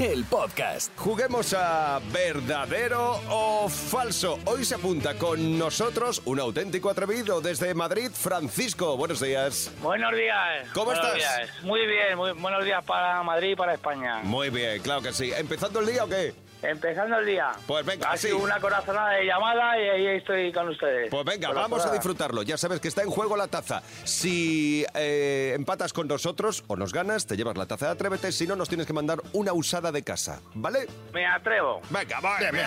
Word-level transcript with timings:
el 0.00 0.24
podcast. 0.24 0.90
Juguemos 0.96 1.54
a 1.54 2.00
verdadero 2.12 3.20
o 3.28 3.68
falso. 3.68 4.38
Hoy 4.46 4.64
se 4.64 4.76
apunta 4.76 5.14
con 5.18 5.58
nosotros 5.58 6.22
un 6.24 6.40
auténtico 6.40 6.88
atrevido 6.88 7.40
desde 7.42 7.74
Madrid, 7.74 8.10
Francisco. 8.12 8.96
Buenos 8.96 9.20
días. 9.20 9.70
Buenos 9.82 10.12
días. 10.16 10.68
¿Cómo 10.72 10.86
Buenos 10.86 11.04
estás? 11.04 11.18
días. 11.18 11.62
Muy 11.64 11.86
bien, 11.86 12.16
muy 12.16 12.32
buenos 12.32 12.64
días 12.64 12.82
para 12.84 13.22
Madrid 13.22 13.50
y 13.50 13.56
para 13.56 13.74
España. 13.74 14.20
Muy 14.22 14.48
bien, 14.48 14.80
claro 14.82 15.02
que 15.02 15.12
sí. 15.12 15.32
¿Empezando 15.36 15.80
el 15.80 15.86
día 15.86 16.04
o 16.04 16.08
qué? 16.08 16.34
Empezando 16.62 17.18
el 17.18 17.26
día. 17.26 17.52
Pues 17.66 17.84
venga, 17.86 18.08
Ha 18.08 18.12
así. 18.12 18.28
sido 18.28 18.38
una 18.38 18.60
corazonada 18.60 19.10
de 19.12 19.24
llamada 19.24 19.78
y 19.78 19.88
ahí 19.88 20.06
estoy 20.18 20.52
con 20.52 20.68
ustedes. 20.68 21.10
Pues 21.10 21.24
venga, 21.24 21.52
vamos 21.52 21.84
a 21.86 21.92
disfrutarlo. 21.92 22.42
Ya 22.42 22.56
sabes 22.58 22.80
que 22.80 22.88
está 22.88 23.02
en 23.02 23.10
juego 23.10 23.36
la 23.36 23.48
taza. 23.48 23.82
Si 24.04 24.84
eh, 24.94 25.52
empatas 25.56 25.92
con 25.92 26.06
nosotros 26.08 26.64
o 26.66 26.76
nos 26.76 26.92
ganas, 26.92 27.26
te 27.26 27.36
llevas 27.36 27.56
la 27.56 27.66
taza 27.66 27.86
de 27.86 27.92
Atrévete. 27.92 28.32
Si 28.32 28.46
no, 28.46 28.56
nos 28.56 28.68
tienes 28.68 28.86
que 28.86 28.92
mandar 28.92 29.20
una 29.32 29.52
usada 29.52 29.90
de 29.92 30.02
casa. 30.02 30.40
¿Vale? 30.54 30.86
Me 31.14 31.26
atrevo. 31.26 31.80
Venga, 31.90 32.20
va. 32.20 32.38
Bien, 32.38 32.52
bien. 32.52 32.66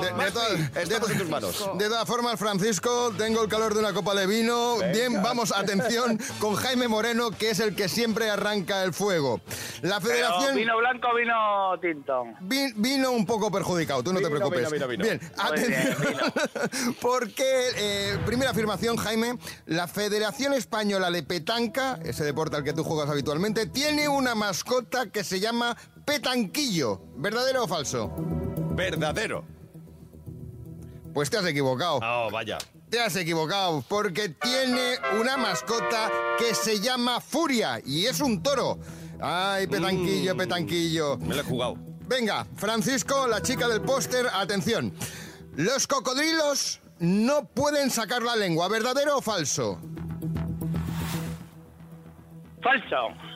De- 0.00 0.84
de 0.84 0.94
en 0.96 1.18
tus 1.18 1.28
manos. 1.28 1.70
De 1.78 1.88
todas 1.88 2.06
formas, 2.06 2.38
Francisco, 2.38 3.12
tengo 3.18 3.42
el 3.42 3.48
calor 3.48 3.74
de 3.74 3.80
una 3.80 3.92
copa 3.92 4.14
de 4.14 4.26
vino. 4.26 4.76
Bien, 4.92 5.22
vamos, 5.22 5.52
atención, 5.52 6.18
con 6.38 6.54
Jaime 6.54 6.88
Moreno, 6.88 7.30
que 7.30 7.50
es 7.50 7.60
el 7.60 7.74
que 7.74 7.88
siempre 7.88 8.30
arranca 8.30 8.82
el 8.84 8.94
fuego. 8.94 9.40
La 9.82 10.00
Pero, 10.00 10.14
federación... 10.14 10.56
¿Vino 10.56 10.78
blanco 10.78 11.08
o 11.08 11.14
vino 11.14 11.78
tinto? 11.80 12.24
Vi- 12.40 12.72
Vino 12.76 13.10
un 13.10 13.24
poco 13.26 13.33
perjudicado, 13.50 14.02
tú 14.02 14.12
no 14.12 14.20
te 14.20 14.28
preocupes. 14.28 14.70
vino, 14.70 14.88
vino. 14.88 15.04
Bien, 15.04 15.20
atención. 15.38 16.32
Porque, 17.00 17.68
eh, 17.76 18.18
primera 18.26 18.50
afirmación, 18.50 18.96
Jaime, 18.96 19.38
la 19.66 19.88
Federación 19.88 20.52
Española 20.52 21.10
de 21.10 21.22
Petanca, 21.22 21.98
ese 22.04 22.24
deporte 22.24 22.56
al 22.56 22.64
que 22.64 22.72
tú 22.72 22.84
juegas 22.84 23.10
habitualmente, 23.10 23.66
tiene 23.66 24.08
una 24.08 24.34
mascota 24.34 25.10
que 25.10 25.24
se 25.24 25.40
llama 25.40 25.76
Petanquillo. 26.04 27.00
¿Verdadero 27.16 27.64
o 27.64 27.68
falso? 27.68 28.12
Verdadero. 28.74 29.44
Pues 31.12 31.30
te 31.30 31.38
has 31.38 31.46
equivocado. 31.46 32.00
Oh, 32.02 32.28
vaya. 32.30 32.58
Te 32.90 33.00
has 33.00 33.16
equivocado, 33.16 33.84
porque 33.88 34.28
tiene 34.28 34.98
una 35.20 35.36
mascota 35.36 36.10
que 36.38 36.54
se 36.54 36.80
llama 36.80 37.20
Furia 37.20 37.80
y 37.84 38.06
es 38.06 38.20
un 38.20 38.42
toro. 38.42 38.78
Ay, 39.20 39.66
petanquillo, 39.66 40.36
petanquillo. 40.36 41.16
Me 41.18 41.34
lo 41.34 41.40
he 41.40 41.44
jugado. 41.44 41.93
Venga, 42.06 42.46
Francisco, 42.56 43.26
la 43.26 43.40
chica 43.40 43.66
del 43.66 43.80
póster, 43.80 44.26
atención. 44.32 44.92
Los 45.56 45.86
cocodrilos 45.86 46.80
no 46.98 47.46
pueden 47.46 47.90
sacar 47.90 48.22
la 48.22 48.36
lengua, 48.36 48.68
¿verdadero 48.68 49.18
o 49.18 49.22
falso? 49.22 49.80
Falso. 52.62 53.33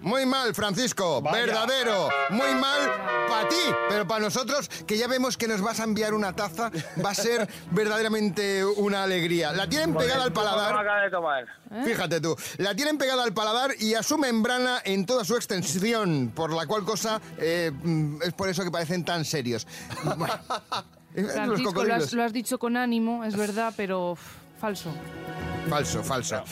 Muy 0.00 0.26
mal, 0.26 0.54
Francisco, 0.54 1.20
Vaya. 1.20 1.46
verdadero. 1.46 2.08
Muy 2.30 2.54
mal 2.54 2.80
para 3.28 3.48
ti, 3.48 3.56
pero 3.88 4.06
para 4.06 4.20
nosotros, 4.20 4.68
que 4.86 4.96
ya 4.96 5.06
vemos 5.08 5.36
que 5.36 5.48
nos 5.48 5.60
vas 5.60 5.80
a 5.80 5.84
enviar 5.84 6.14
una 6.14 6.34
taza, 6.34 6.70
va 7.04 7.10
a 7.10 7.14
ser 7.14 7.48
verdaderamente 7.72 8.64
una 8.64 9.02
alegría. 9.02 9.52
La 9.52 9.68
tienen 9.68 9.94
pegada 9.94 10.24
al 10.24 10.32
¿Cómo 10.32 10.46
me 10.46 10.50
paladar. 10.50 10.78
acaba 10.78 11.00
de 11.02 11.10
tomar? 11.10 11.46
Fíjate 11.84 12.20
tú, 12.20 12.36
la 12.58 12.74
tienen 12.74 12.96
pegada 12.96 13.22
al 13.24 13.34
paladar 13.34 13.72
y 13.78 13.94
a 13.94 14.02
su 14.02 14.16
membrana 14.18 14.80
en 14.84 15.04
toda 15.04 15.24
su 15.24 15.36
extensión, 15.36 16.32
por 16.34 16.52
la 16.52 16.66
cual 16.66 16.84
cosa 16.84 17.20
eh, 17.36 17.70
es 18.24 18.32
por 18.32 18.48
eso 18.48 18.64
que 18.64 18.70
parecen 18.70 19.04
tan 19.04 19.24
serios. 19.24 19.66
Bueno, 20.16 20.34
eh, 21.14 21.24
Francisco, 21.24 21.84
lo 21.84 21.94
has, 21.94 22.12
lo 22.12 22.22
has 22.24 22.32
dicho 22.32 22.58
con 22.58 22.76
ánimo, 22.76 23.24
es 23.24 23.36
verdad, 23.36 23.74
pero 23.76 24.16
falso. 24.60 24.90
Falso, 25.68 26.02
falso. 26.02 26.42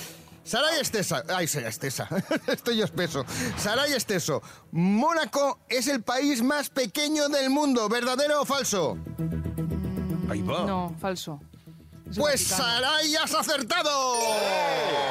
Saray 0.46 0.80
Estesa, 0.80 1.24
ay, 1.28 1.48
Saray 1.48 1.68
Estesa, 1.68 2.08
estoy 2.46 2.76
yo 2.76 2.84
espeso. 2.84 3.24
Saray 3.58 3.92
Esteso, 3.94 4.40
Mónaco 4.70 5.58
es 5.68 5.88
el 5.88 6.02
país 6.04 6.40
más 6.42 6.70
pequeño 6.70 7.28
del 7.28 7.50
mundo, 7.50 7.88
¿verdadero 7.88 8.42
o 8.42 8.44
falso? 8.44 8.96
Ahí 10.30 10.42
va. 10.42 10.64
No, 10.64 10.94
falso. 11.00 11.40
Es 12.08 12.16
Pues 12.18 12.48
Vaticano. 12.48 12.72
Saray 12.80 13.16
has 13.16 13.34
acertado. 13.34 14.14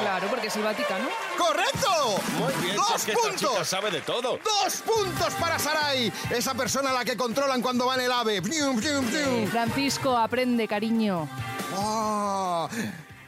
Claro, 0.00 0.28
porque 0.30 0.46
es 0.46 0.56
el 0.56 0.62
Vaticano. 0.62 1.08
¡Correcto! 1.36 1.88
Muy 2.38 2.54
bien, 2.62 2.70
si 2.70 2.76
¡Dos 2.76 2.94
es 2.96 3.04
que 3.04 3.12
esta 3.12 3.36
chica 3.36 3.48
puntos! 3.50 3.68
sabe 3.68 3.90
de 3.90 4.00
todo. 4.00 4.38
¡Dos 4.42 4.76
puntos 4.86 5.34
para 5.34 5.58
Saray! 5.58 6.10
Esa 6.30 6.54
persona 6.54 6.90
a 6.90 6.94
la 6.94 7.04
que 7.04 7.14
controlan 7.14 7.60
cuando 7.60 7.84
va 7.84 7.96
en 7.96 8.00
el 8.00 8.12
ave. 8.12 8.40
Francisco, 9.50 10.16
aprende, 10.16 10.66
cariño. 10.66 11.28
¡Oh! 11.76 12.66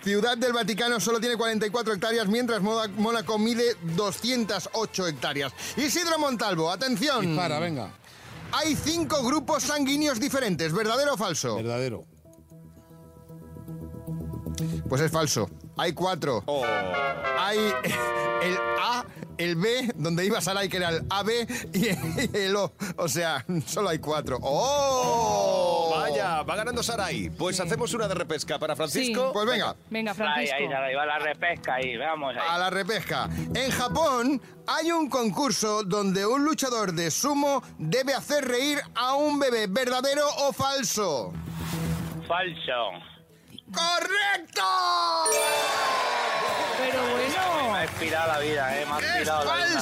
Ciudad 0.08 0.38
del 0.38 0.54
Vaticano 0.54 0.98
solo 1.00 1.20
tiene 1.20 1.36
44 1.36 1.92
hectáreas, 1.92 2.26
mientras 2.28 2.62
Mónaco 2.62 3.38
mide 3.38 3.76
208 3.94 5.06
hectáreas. 5.06 5.52
Isidro 5.76 6.19
Montalvo, 6.19 6.70
atención. 6.70 7.36
Para, 7.36 7.58
venga. 7.58 7.91
Hay 8.52 8.74
cinco 8.74 9.22
grupos 9.22 9.64
sanguíneos 9.64 10.18
diferentes, 10.18 10.72
¿verdadero 10.72 11.12
o 11.12 11.16
falso? 11.18 11.56
Verdadero. 11.56 12.06
Pues 14.88 15.02
es 15.02 15.12
falso. 15.12 15.50
Hay 15.76 15.92
cuatro. 15.92 16.42
Oh. 16.47 16.64
Hay 17.38 17.58
el 18.44 18.56
A, 18.80 19.04
el 19.38 19.56
B, 19.56 19.93
donde 19.94 20.26
iba 20.26 20.41
Saray, 20.41 20.69
que 20.69 20.76
era 20.78 20.91
el 20.91 21.06
AB, 21.09 21.31
y 21.75 21.88
el 22.37 22.56
O. 22.56 22.72
O 22.97 23.09
sea, 23.09 23.44
solo 23.66 23.88
hay 23.88 23.99
cuatro. 23.99 24.38
¡Oh! 24.43 25.94
Vaya, 25.97 26.43
va 26.43 26.56
ganando 26.56 26.82
Saray. 26.82 27.31
Pues 27.31 27.59
hacemos 27.60 27.93
una 27.94 28.06
de 28.09 28.15
repesca 28.15 28.59
para 28.59 28.77
Francisco. 28.77 29.27
Sí. 29.27 29.31
Pues 29.32 29.47
venga. 29.47 29.77
Venga, 29.91 30.10
Ahí, 30.12 30.16
Francisco. 30.16 30.56
ahí, 30.59 30.72
ahí 30.72 30.94
va 30.94 31.06
la 31.06 31.19
repesca 31.19 31.75
ahí, 31.75 31.97
vamos 31.97 32.34
ahí. 32.34 32.47
A 32.48 32.59
la 32.59 32.71
repesca. 32.71 33.28
En 33.54 33.71
Japón 33.71 34.41
hay 34.66 34.93
un 34.93 35.09
concurso 35.09 35.82
donde 35.84 36.27
un 36.27 36.44
luchador 36.44 36.93
de 36.93 37.10
sumo 37.10 37.62
debe 37.78 38.15
hacer 38.15 38.44
reír 38.47 38.81
a 38.94 39.15
un 39.15 39.38
bebé. 39.38 39.66
¿Verdadero 39.69 40.27
o 40.38 40.53
falso? 40.53 41.32
Falso. 42.27 42.91
¡Correcto! 43.72 44.62
Inspirado 47.91 48.32
la 48.32 48.38
vida, 48.38 48.81
eh, 48.81 48.87
me 48.87 48.93
ha 48.93 48.99
¡Es 48.99 49.04
inspirado 49.04 49.44
la 49.44 49.54
vida. 49.56 49.81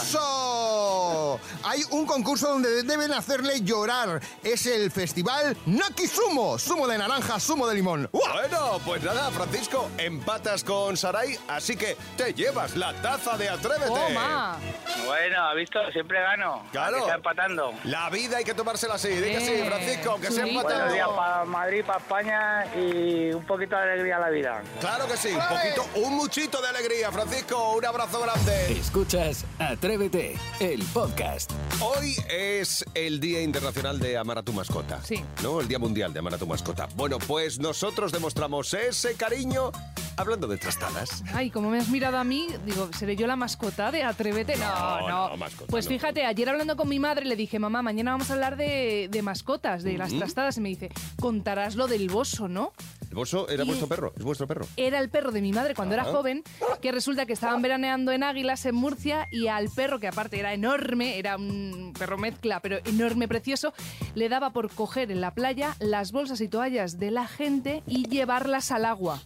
Hay 1.76 1.82
un 1.90 2.06
concurso 2.06 2.48
donde 2.48 2.82
deben 2.84 3.12
hacerle 3.12 3.60
llorar. 3.60 4.18
Es 4.42 4.64
el 4.64 4.90
festival 4.90 5.54
Naki 5.66 6.06
Sumo. 6.06 6.58
Sumo 6.58 6.86
de 6.88 6.96
naranja, 6.96 7.38
sumo 7.38 7.66
de 7.66 7.74
limón. 7.74 8.08
¡Uah! 8.12 8.32
Bueno, 8.32 8.80
pues 8.82 9.02
nada, 9.02 9.30
Francisco, 9.30 9.90
empatas 9.98 10.64
con 10.64 10.96
Saray, 10.96 11.38
así 11.48 11.76
que 11.76 11.94
te 12.16 12.32
llevas 12.32 12.76
la 12.76 12.94
taza 13.02 13.36
de 13.36 13.50
Atrévete. 13.50 13.88
Toma. 13.88 14.56
Bueno, 15.04 15.42
¿ha 15.42 15.52
visto? 15.52 15.78
Siempre 15.92 16.18
gano. 16.22 16.64
Claro. 16.72 16.94
Que 16.96 17.02
está 17.02 17.14
empatando. 17.16 17.74
La 17.84 18.08
vida 18.08 18.38
hay 18.38 18.44
que 18.44 18.54
tomársela 18.54 18.94
así, 18.94 19.08
di 19.08 19.32
que 19.32 19.40
sí, 19.40 19.52
Eh, 19.52 19.64
Francisco, 19.66 20.10
aunque 20.12 20.30
sea 20.30 20.44
chulito. 20.44 20.60
empatado. 20.60 20.78
Buenos 20.88 20.94
días 20.94 21.08
para 21.14 21.44
Madrid, 21.44 21.84
para 21.84 21.98
España 21.98 22.64
y 22.74 23.32
un 23.32 23.44
poquito 23.44 23.76
de 23.76 23.82
alegría 23.82 24.16
a 24.16 24.20
la 24.20 24.30
vida. 24.30 24.62
Claro 24.80 25.06
que 25.08 25.18
sí, 25.18 25.28
un 25.28 25.46
poquito, 25.46 25.86
un 26.06 26.14
muchito 26.16 26.62
de 26.62 26.68
alegría, 26.68 27.12
Francisco, 27.12 27.72
un 27.74 27.84
abrazo 27.84 28.18
grande. 28.22 28.72
Escuchas 28.80 29.44
Atrévete, 29.58 30.38
el 30.58 30.82
podcast. 30.84 31.50
Hoy 31.80 32.16
es 32.30 32.84
el 32.94 33.20
Día 33.20 33.42
Internacional 33.42 33.98
de 33.98 34.16
Amar 34.16 34.38
a 34.38 34.42
tu 34.42 34.52
Mascota. 34.52 35.00
Sí. 35.02 35.22
¿No? 35.42 35.60
El 35.60 35.68
Día 35.68 35.78
Mundial 35.78 36.12
de 36.12 36.20
Amar 36.20 36.34
a 36.34 36.38
tu 36.38 36.46
Mascota. 36.46 36.88
Bueno, 36.96 37.18
pues 37.18 37.58
nosotros 37.58 38.12
demostramos 38.12 38.72
ese 38.72 39.14
cariño 39.14 39.72
hablando 40.16 40.46
de 40.46 40.56
trastadas. 40.56 41.22
Ay, 41.34 41.50
como 41.50 41.68
me 41.68 41.76
has 41.78 41.88
mirado 41.90 42.16
a 42.16 42.24
mí, 42.24 42.46
digo, 42.64 42.88
¿seré 42.98 43.14
yo 43.16 43.26
la 43.26 43.36
mascota 43.36 43.92
de 43.92 44.02
Atrévete? 44.02 44.56
No, 44.56 44.64
No, 45.00 45.08
no. 45.08 45.28
no, 45.30 45.36
mascota, 45.36 45.70
pues 45.70 45.84
no. 45.84 45.90
fíjate, 45.90 46.24
ayer 46.24 46.48
hablando 46.48 46.74
con 46.76 46.88
mi 46.88 46.98
madre 46.98 47.26
le 47.26 47.36
dije, 47.36 47.58
mamá, 47.58 47.82
mañana 47.82 48.12
vamos 48.12 48.30
a 48.30 48.32
hablar 48.32 48.56
de, 48.56 49.08
de 49.10 49.20
mascotas, 49.22 49.82
de 49.82 49.98
las 49.98 50.14
trastadas. 50.14 50.56
Y 50.56 50.60
me 50.62 50.70
dice, 50.70 50.88
contarás 51.20 51.76
lo 51.76 51.86
del 51.88 52.08
boso, 52.08 52.48
¿no? 52.48 52.72
¿El 53.10 53.14
boso 53.16 53.46
era 53.50 53.64
Y- 53.64 53.66
vuestro 53.66 53.86
perro? 53.88 54.14
¿Es 54.16 54.24
vuestro 54.24 54.46
perro? 54.46 54.66
Era 54.78 54.98
el 55.00 55.10
perro 55.10 55.30
de 55.32 55.42
mi 55.42 55.52
madre 55.52 55.74
cuando 55.74 55.92
era 55.94 56.04
Ajá. 56.04 56.12
joven, 56.12 56.42
que 56.80 56.90
resulta 56.92 57.26
que 57.26 57.34
estaban 57.34 57.60
veraneando 57.60 58.10
en 58.12 58.22
Águilas, 58.22 58.64
en 58.64 58.74
Murcia, 58.74 59.28
y 59.30 59.48
al 59.48 59.68
perro, 59.68 60.00
que 60.00 60.08
aparte 60.08 60.38
era 60.38 60.54
enorme, 60.54 61.18
era 61.18 61.36
un 61.36 61.55
perro 61.98 62.18
mezcla, 62.18 62.60
pero 62.60 62.78
enorme, 62.84 63.28
precioso, 63.28 63.72
le 64.14 64.28
daba 64.28 64.50
por 64.50 64.70
coger 64.70 65.10
en 65.10 65.20
la 65.20 65.34
playa 65.34 65.74
las 65.78 66.12
bolsas 66.12 66.40
y 66.40 66.48
toallas 66.48 66.98
de 66.98 67.10
la 67.10 67.26
gente 67.26 67.82
y 67.86 68.08
llevarlas 68.08 68.70
al 68.72 68.84
agua. 68.84 69.20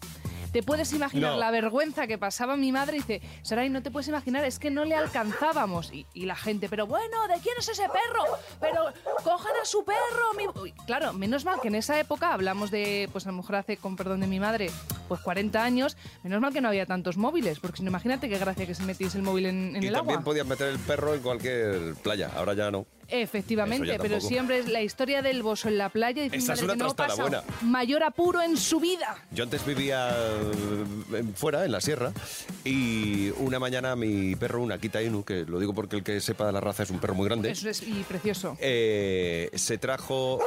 Te 0.53 0.63
puedes 0.63 0.93
imaginar 0.93 1.33
No. 1.33 1.39
la 1.39 1.51
vergüenza 1.51 2.07
que 2.07 2.19
pasaba 2.19 2.57
mi 2.57 2.73
madre 2.73 2.97
y 2.97 3.01
dice, 3.01 3.23
Saray, 3.43 3.71
no 3.71 3.83
te 3.83 3.91
puedes 3.91 4.09
imaginar, 4.09 4.45
es 4.45 4.59
que 4.59 4.71
no 4.71 4.85
le 4.85 4.95
alcanzábamos. 4.97 5.93
Y, 5.93 6.07
y 6.15 6.27
la 6.27 6.35
gente, 6.37 6.69
pero 6.69 6.87
bueno, 6.87 7.29
¿de 7.29 7.35
quién 7.41 7.55
es 7.59 7.69
ese 7.69 7.85
perro? 7.85 8.25
Pero 8.61 8.87
cojan 9.23 9.53
a 9.63 9.65
su 9.65 9.85
perro. 9.85 9.97
mi-". 10.37 10.61
Uy, 10.61 10.73
claro, 10.87 11.13
menos 11.13 11.45
mal 11.45 11.61
que 11.61 11.69
en 11.69 11.77
esa 11.77 11.99
época 12.01 12.33
hablamos 12.35 12.71
de, 12.71 13.09
pues 13.13 13.27
a 13.27 13.31
lo 13.31 13.37
mejor 13.37 13.57
hace, 13.57 13.77
con 13.77 13.97
perdón 13.97 14.21
de 14.21 14.27
mi 14.27 14.41
madre, 14.41 14.71
pues 15.09 15.21
40 15.21 15.63
años, 15.63 15.97
menos 16.25 16.41
mal 16.41 16.53
que 16.53 16.61
no 16.61 16.69
había 16.69 16.87
tantos 16.87 17.17
móviles, 17.17 17.61
porque 17.61 17.79
si 17.79 17.83
no, 17.85 17.91
imagínate 17.91 18.29
qué 18.29 18.39
gracia 18.39 18.67
que 18.67 18.75
se 18.75 18.83
metiese 18.85 19.19
el 19.19 19.23
móvil 19.25 19.47
en, 19.47 19.77
en 19.77 19.83
Y 19.83 19.87
el 19.87 19.93
también 19.95 20.17
agua. 20.19 20.25
podías 20.25 20.47
meter 20.47 20.69
el 20.69 20.79
perro 20.81 21.15
en 21.15 21.21
cualquier 21.23 21.95
playa, 22.03 22.31
ahora 22.37 22.55
ya 22.55 22.71
no. 22.71 22.87
Efectivamente, 23.11 23.87
pero 23.99 24.03
tampoco. 24.15 24.29
siempre 24.29 24.59
es 24.59 24.69
la 24.69 24.83
historia 24.83 25.23
del 25.23 25.43
bozo 25.43 25.69
en 25.69 25.79
la 25.79 25.89
playa. 25.89 26.23
Mi 26.23 26.37
Esa 26.37 26.55
es 26.55 26.63
madre 26.63 26.65
una 26.65 26.73
que 26.75 26.79
no 26.79 26.95
trastada 26.95 27.23
buena. 27.23 27.43
mayor 27.63 28.03
apuro 28.03 28.41
en 28.43 28.57
su 28.57 28.81
vida. 28.81 29.17
Yo 29.33 29.45
antes 29.45 29.65
vivía 29.65 30.11
eh, 30.11 31.25
fuera, 31.35 31.65
en 31.65 31.73
la 31.73 31.81
sierra, 31.81 32.13
y 32.65 33.31
una 33.39 33.59
mañana 33.59 33.97
mi 33.97 34.37
perro, 34.37 34.63
una 34.63 34.77
Akita 34.77 35.03
Inu, 35.03 35.25
que 35.25 35.45
lo 35.45 35.59
digo 35.59 35.75
porque 35.75 35.97
el 35.97 36.03
que 36.05 36.21
sepa 36.21 36.47
de 36.47 36.53
la 36.53 36.61
raza 36.61 36.83
es 36.83 36.91
un 36.91 36.99
perro 36.99 37.15
muy 37.15 37.27
grande, 37.27 37.51
Eso 37.51 37.69
es 37.69 37.83
y 37.83 38.05
precioso. 38.09 38.57
eh, 38.61 39.51
se 39.55 39.79
trajo, 39.79 40.39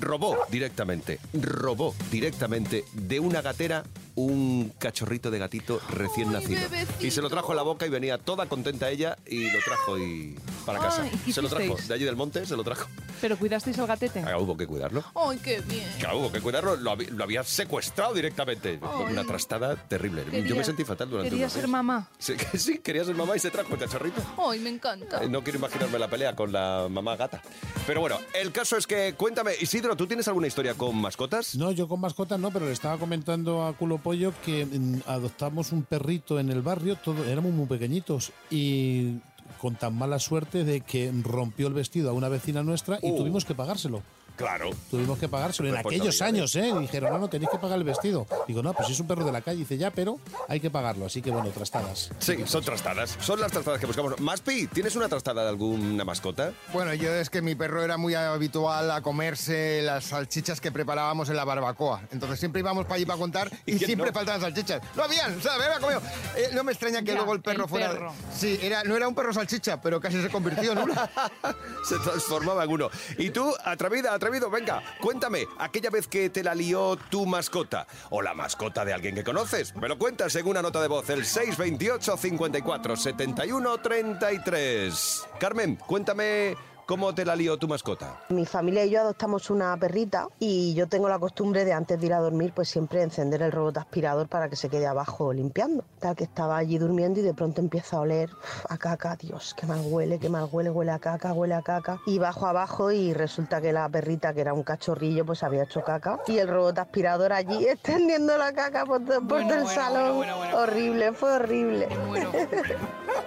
robó 0.00 0.36
directamente, 0.50 1.18
robó 1.32 1.94
directamente 2.10 2.84
de 2.92 3.20
una 3.20 3.42
gatera 3.42 3.84
un 4.18 4.72
cachorrito 4.78 5.30
de 5.30 5.38
gatito 5.38 5.80
recién 5.90 6.32
nacido. 6.32 6.60
bebecito. 6.68 7.06
Y 7.06 7.10
se 7.10 7.22
lo 7.22 7.30
trajo 7.30 7.52
en 7.52 7.56
la 7.56 7.62
boca 7.62 7.86
y 7.86 7.88
venía 7.88 8.18
toda 8.18 8.46
contenta 8.46 8.90
ella 8.90 9.16
y 9.26 9.50
lo 9.50 9.58
trajo 9.64 9.96
y 9.98 10.36
para 10.66 10.80
casa. 10.80 11.02
Ay, 11.02 11.20
¿y 11.26 11.32
se 11.32 11.40
lo 11.40 11.48
trajo 11.48 11.76
de 11.86 11.94
allí 11.94 12.04
del 12.04 12.16
monte, 12.16 12.44
se 12.44 12.56
lo 12.56 12.64
trajo. 12.64 12.88
Pero 13.20 13.36
cuidasteis 13.36 13.78
al 13.78 13.86
gatete. 13.86 14.20
Ah, 14.26 14.38
hubo 14.38 14.56
que 14.56 14.66
cuidarlo. 14.66 15.04
¡Ay, 15.14 15.38
qué 15.38 15.60
bien! 15.60 15.88
Claro, 15.98 16.18
hubo 16.18 16.32
que 16.32 16.40
cuidarlo, 16.40 16.76
lo, 16.76 16.90
había- 16.92 17.10
lo 17.10 17.24
había 17.24 17.42
secuestrado 17.44 18.14
directamente. 18.14 18.78
Ay. 18.82 19.12
Una 19.12 19.24
trastada 19.24 19.76
terrible. 19.76 20.24
Yo 20.24 20.30
Quería- 20.30 20.54
me 20.56 20.64
sentí 20.64 20.84
fatal 20.84 21.10
durante 21.10 21.30
Quería 21.30 21.48
ser 21.48 21.66
mamá. 21.68 22.08
Sí, 22.18 22.34
sí, 22.58 22.78
quería 22.78 23.04
ser 23.04 23.14
mamá 23.14 23.36
y 23.36 23.40
se 23.40 23.50
trajo 23.50 23.74
el 23.74 23.80
cachorrito. 23.80 24.20
¡Ay, 24.38 24.58
me 24.60 24.70
encanta! 24.70 25.22
Eh, 25.22 25.28
No 25.28 25.42
quiero 25.42 25.58
imaginarme 25.58 25.98
la 25.98 26.08
pelea 26.08 26.34
con 26.36 26.52
la 26.52 26.86
mamá 26.90 27.16
gata. 27.16 27.40
Pero 27.86 28.00
bueno, 28.00 28.18
el 28.34 28.52
caso 28.52 28.76
es 28.76 28.86
que, 28.86 29.14
cuéntame, 29.16 29.52
Isidro, 29.60 29.96
¿tú 29.96 30.06
tienes 30.06 30.26
alguna 30.28 30.46
historia 30.46 30.74
con 30.74 30.96
mascotas? 30.96 31.54
No, 31.56 31.72
yo 31.72 31.88
con 31.88 32.00
mascotas 32.00 32.38
no, 32.38 32.50
pero 32.52 32.66
le 32.66 32.72
estaba 32.72 32.98
comentando 32.98 33.66
a 33.66 33.72
Culo 33.72 33.98
Que 34.44 34.64
mm, 34.64 35.02
adoptamos 35.06 35.72
un 35.72 35.82
perrito 35.82 36.40
en 36.40 36.50
el 36.50 36.62
barrio, 36.62 36.96
todo, 36.96 37.24
éramos 37.24 37.52
muy 37.52 37.66
pequeñitos 37.66 38.32
y 38.50 39.16
con 39.60 39.74
tan 39.76 39.94
mala 39.96 40.18
suerte 40.18 40.64
de 40.64 40.80
que 40.80 41.12
rompió 41.22 41.68
el 41.68 41.74
vestido 41.74 42.10
a 42.10 42.12
una 42.12 42.28
vecina 42.28 42.62
nuestra 42.62 42.98
y 43.02 43.10
Uh. 43.10 43.16
tuvimos 43.18 43.44
que 43.44 43.54
pagárselo. 43.54 44.02
Claro. 44.38 44.70
Tuvimos 44.90 45.18
que 45.18 45.28
pagárselo 45.28 45.68
en 45.68 45.76
aquellos 45.76 46.22
años, 46.22 46.54
¿eh? 46.56 46.72
Dijeron, 46.80 47.12
no, 47.12 47.18
no, 47.18 47.28
tenéis 47.28 47.50
que 47.50 47.58
pagar 47.58 47.76
el 47.76 47.84
vestido. 47.84 48.26
Digo, 48.46 48.62
no, 48.62 48.72
pues 48.72 48.86
si 48.86 48.94
es 48.94 49.00
un 49.00 49.06
perro 49.08 49.24
de 49.24 49.32
la 49.32 49.40
calle. 49.42 49.58
Dice, 49.58 49.76
ya, 49.76 49.90
pero 49.90 50.18
hay 50.48 50.60
que 50.60 50.70
pagarlo. 50.70 51.06
Así 51.06 51.20
que 51.20 51.30
bueno, 51.30 51.50
trastadas. 51.50 52.10
Sí, 52.20 52.36
son 52.46 52.62
trastadas. 52.64 53.16
Son 53.20 53.40
las 53.40 53.50
trastadas 53.52 53.80
que 53.80 53.86
buscamos. 53.86 54.18
Maspi, 54.20 54.68
¿tienes 54.68 54.94
una 54.96 55.08
trastada 55.08 55.42
de 55.42 55.48
alguna 55.48 56.04
mascota? 56.04 56.52
Bueno, 56.72 56.94
yo 56.94 57.12
es 57.12 57.28
que 57.30 57.42
mi 57.42 57.54
perro 57.56 57.82
era 57.82 57.96
muy 57.96 58.14
habitual 58.14 58.90
a 58.92 59.02
comerse 59.02 59.82
las 59.82 60.04
salchichas 60.04 60.60
que 60.60 60.70
preparábamos 60.70 61.28
en 61.28 61.36
la 61.36 61.44
barbacoa. 61.44 62.02
Entonces 62.12 62.38
siempre 62.38 62.60
íbamos 62.60 62.84
para 62.84 62.94
allí 62.96 63.06
para 63.06 63.18
contar 63.18 63.50
y, 63.66 63.74
¿Y 63.74 63.78
siempre 63.80 64.06
no? 64.08 64.12
faltaban 64.14 64.40
salchichas. 64.40 64.80
No 64.94 65.02
habían, 65.02 65.42
¿sabes? 65.42 65.66
Había 65.66 65.80
comido. 65.80 66.00
Eh, 66.36 66.50
no 66.54 66.62
me 66.62 66.70
extraña 66.72 67.00
que 67.00 67.06
Ya, 67.08 67.14
luego 67.14 67.32
el 67.34 67.40
perro 67.40 67.64
el 67.64 67.68
fuera. 67.68 67.90
perro. 67.90 68.12
Sí, 68.36 68.58
era, 68.62 68.84
no 68.84 68.96
era 68.96 69.08
un 69.08 69.14
perro 69.16 69.32
salchicha, 69.32 69.80
pero 69.80 70.00
casi 70.00 70.22
se 70.22 70.28
convirtió 70.30 70.72
en 70.72 70.78
uno. 70.78 70.94
Se 71.88 71.96
transformaba 71.98 72.64
en 72.64 72.70
uno. 72.70 72.90
Y 73.16 73.30
tú, 73.30 73.52
atrevida, 73.64 74.12
atrevido, 74.28 74.50
venga, 74.50 74.82
cuéntame, 75.00 75.46
aquella 75.58 75.88
vez 75.88 76.06
que 76.06 76.28
te 76.28 76.42
la 76.42 76.54
lió 76.54 76.96
tu 77.08 77.24
mascota 77.24 77.86
o 78.10 78.20
la 78.20 78.34
mascota 78.34 78.84
de 78.84 78.92
alguien 78.92 79.14
que 79.14 79.24
conoces. 79.24 79.74
Me 79.74 79.88
lo 79.88 79.98
cuentas 79.98 80.36
en 80.36 80.46
una 80.46 80.60
nota 80.60 80.82
de 80.82 80.88
voz, 80.88 81.08
el 81.08 81.24
628 81.24 82.16
54 82.16 82.96
71 82.96 83.78
33. 83.78 85.22
Carmen, 85.40 85.76
cuéntame 85.76 86.56
cómo 86.88 87.14
te 87.14 87.26
la 87.26 87.36
lió 87.36 87.58
tu 87.58 87.68
mascota. 87.68 88.18
Mi 88.30 88.46
familia 88.46 88.82
y 88.86 88.88
yo 88.88 89.02
adoptamos 89.02 89.50
una 89.50 89.76
perrita 89.76 90.26
y 90.38 90.72
yo 90.72 90.86
tengo 90.88 91.06
la 91.10 91.18
costumbre 91.18 91.66
de 91.66 91.74
antes 91.74 92.00
de 92.00 92.06
ir 92.06 92.14
a 92.14 92.18
dormir 92.18 92.52
pues 92.56 92.70
siempre 92.70 93.02
encender 93.02 93.42
el 93.42 93.52
robot 93.52 93.76
aspirador 93.76 94.26
para 94.26 94.48
que 94.48 94.56
se 94.56 94.70
quede 94.70 94.86
abajo 94.86 95.34
limpiando. 95.34 95.84
Tal 95.98 96.16
que 96.16 96.24
estaba 96.24 96.56
allí 96.56 96.78
durmiendo 96.78 97.20
y 97.20 97.22
de 97.22 97.34
pronto 97.34 97.60
empieza 97.60 97.98
a 97.98 98.00
oler 98.00 98.30
uf, 98.32 98.64
a 98.70 98.78
caca, 98.78 99.16
Dios, 99.16 99.54
qué 99.54 99.66
mal 99.66 99.82
huele, 99.84 100.18
qué 100.18 100.30
mal 100.30 100.48
huele, 100.50 100.70
huele 100.70 100.92
a 100.92 100.98
caca, 100.98 101.34
huele 101.34 101.52
a 101.56 101.60
caca. 101.60 102.00
Y 102.06 102.18
bajo 102.18 102.46
abajo 102.46 102.90
y 102.90 103.12
resulta 103.12 103.60
que 103.60 103.70
la 103.74 103.86
perrita 103.90 104.32
que 104.32 104.40
era 104.40 104.54
un 104.54 104.62
cachorrillo 104.62 105.26
pues 105.26 105.42
había 105.42 105.64
hecho 105.64 105.82
caca 105.82 106.20
y 106.26 106.38
el 106.38 106.48
robot 106.48 106.78
aspirador 106.78 107.34
allí 107.34 107.68
extendiendo 107.68 108.38
la 108.38 108.54
caca 108.54 108.86
por, 108.86 109.04
por 109.04 109.22
Bueno, 109.24 109.48
todo 109.48 109.58
el 109.58 109.64
bueno, 109.64 109.68
salón. 109.68 110.16
bueno, 110.16 110.36
bueno, 110.38 110.52
bueno. 110.54 110.58
Horrible, 110.62 111.12
fue 111.12 111.32
horrible. 111.32 111.88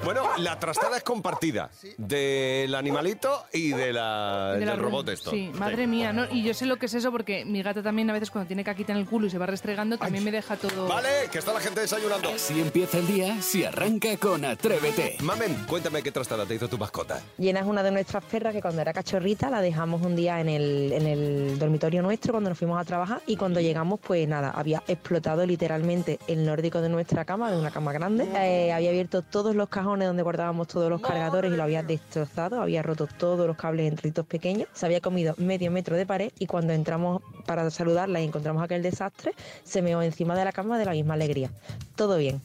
Bueno, 0.03 0.23
la 0.37 0.57
trastada 0.57 0.97
es 0.97 1.03
compartida 1.03 1.69
del 1.97 2.73
animalito 2.73 3.45
y 3.53 3.69
de 3.71 3.94
la, 3.94 4.56
De 4.57 4.65
la 4.65 4.71
del 4.71 4.81
robot 4.81 5.09
esto. 5.09 5.31
Sí, 5.31 5.51
madre 5.57 5.88
mía, 5.88 6.13
¿no? 6.13 6.25
Y 6.31 6.44
yo 6.44 6.53
sé 6.53 6.65
lo 6.65 6.77
que 6.77 6.86
es 6.86 6.94
eso 6.94 7.12
porque 7.12 7.45
mi 7.45 7.62
gata 7.62 7.83
también 7.83 8.09
a 8.09 8.13
veces 8.13 8.31
cuando 8.31 8.48
tiene 8.48 8.63
caquita 8.63 8.94
en 8.94 9.00
el 9.00 9.06
culo 9.06 9.27
y 9.27 9.30
se 9.30 9.38
va 9.38 9.45
restregando 9.45 9.98
también 9.98 10.24
me 10.24 10.31
deja 10.31 10.56
todo... 10.56 10.88
Vale, 10.88 11.09
que 11.31 11.39
está 11.39 11.53
la 11.53 11.59
gente 11.59 11.81
desayunando. 11.81 12.30
Así 12.30 12.59
empieza 12.59 12.98
el 13.00 13.07
día 13.07 13.42
si 13.42 13.63
arranca 13.63 14.15
con 14.18 14.45
Atrévete. 14.45 15.18
Mamen, 15.21 15.65
cuéntame 15.68 16.01
qué 16.01 16.12
trastada 16.12 16.45
te 16.45 16.56
hizo 16.56 16.68
tu 16.68 16.77
mascota. 16.77 17.21
Llena 17.38 17.59
es 17.62 17.65
una 17.65 17.83
de 17.83 17.92
nuestras 17.92 18.24
perras 18.24 18.53
que 18.53 18.62
cuando 18.62 18.81
era 18.81 18.94
cachorrita 18.94 19.50
la 19.50 19.62
dejamos 19.62 20.01
un 20.01 20.15
día 20.15 20.39
en 20.39 20.50
el, 20.50 20.92
en 20.94 21.07
el 21.07 21.59
dormitorio 21.59 22.01
nuestro 22.01 22.33
cuando 22.33 22.50
nos 22.50 22.57
fuimos 22.59 22.80
a 22.80 22.86
trabajar 22.86 23.21
y 23.27 23.36
cuando 23.36 23.59
llegamos 23.59 24.00
pues 24.00 24.27
nada, 24.27 24.51
había 24.51 24.83
explotado 24.88 25.45
literalmente 25.45 26.19
el 26.27 26.45
nórdico 26.45 26.81
de 26.81 26.89
nuestra 26.89 27.25
cama, 27.25 27.51
de 27.51 27.57
una 27.57 27.71
cama 27.71 27.92
grande. 27.94 28.27
Eh, 28.36 28.71
había 28.71 28.89
abierto 28.89 29.21
todos 29.21 29.56
los 29.56 29.69
cajones 29.69 30.07
donde 30.07 30.24
guardábamos 30.24 30.68
todos 30.68 30.89
los 30.89 31.01
cargadores 31.01 31.51
y 31.51 31.56
lo 31.56 31.63
había 31.63 31.83
destrozado, 31.83 32.62
había 32.62 32.81
roto 32.81 33.07
todos 33.41 33.47
los 33.47 33.57
cables 33.57 33.88
en 33.88 33.95
trocitos 33.95 34.27
pequeños, 34.27 34.67
se 34.71 34.85
había 34.85 35.01
comido 35.01 35.33
medio 35.38 35.71
metro 35.71 35.95
de 35.95 36.05
pared 36.05 36.31
y 36.38 36.45
cuando 36.45 36.73
entramos 36.73 37.23
para 37.47 37.71
saludarla 37.71 38.21
y 38.21 38.25
encontramos 38.25 38.61
aquel 38.61 38.83
desastre, 38.83 39.33
se 39.63 39.81
meó 39.81 40.03
encima 40.03 40.35
de 40.35 40.45
la 40.45 40.51
cama 40.51 40.77
de 40.77 40.85
la 40.85 40.91
misma 40.91 41.15
alegría. 41.15 41.49
Todo 41.95 42.17
bien. 42.17 42.39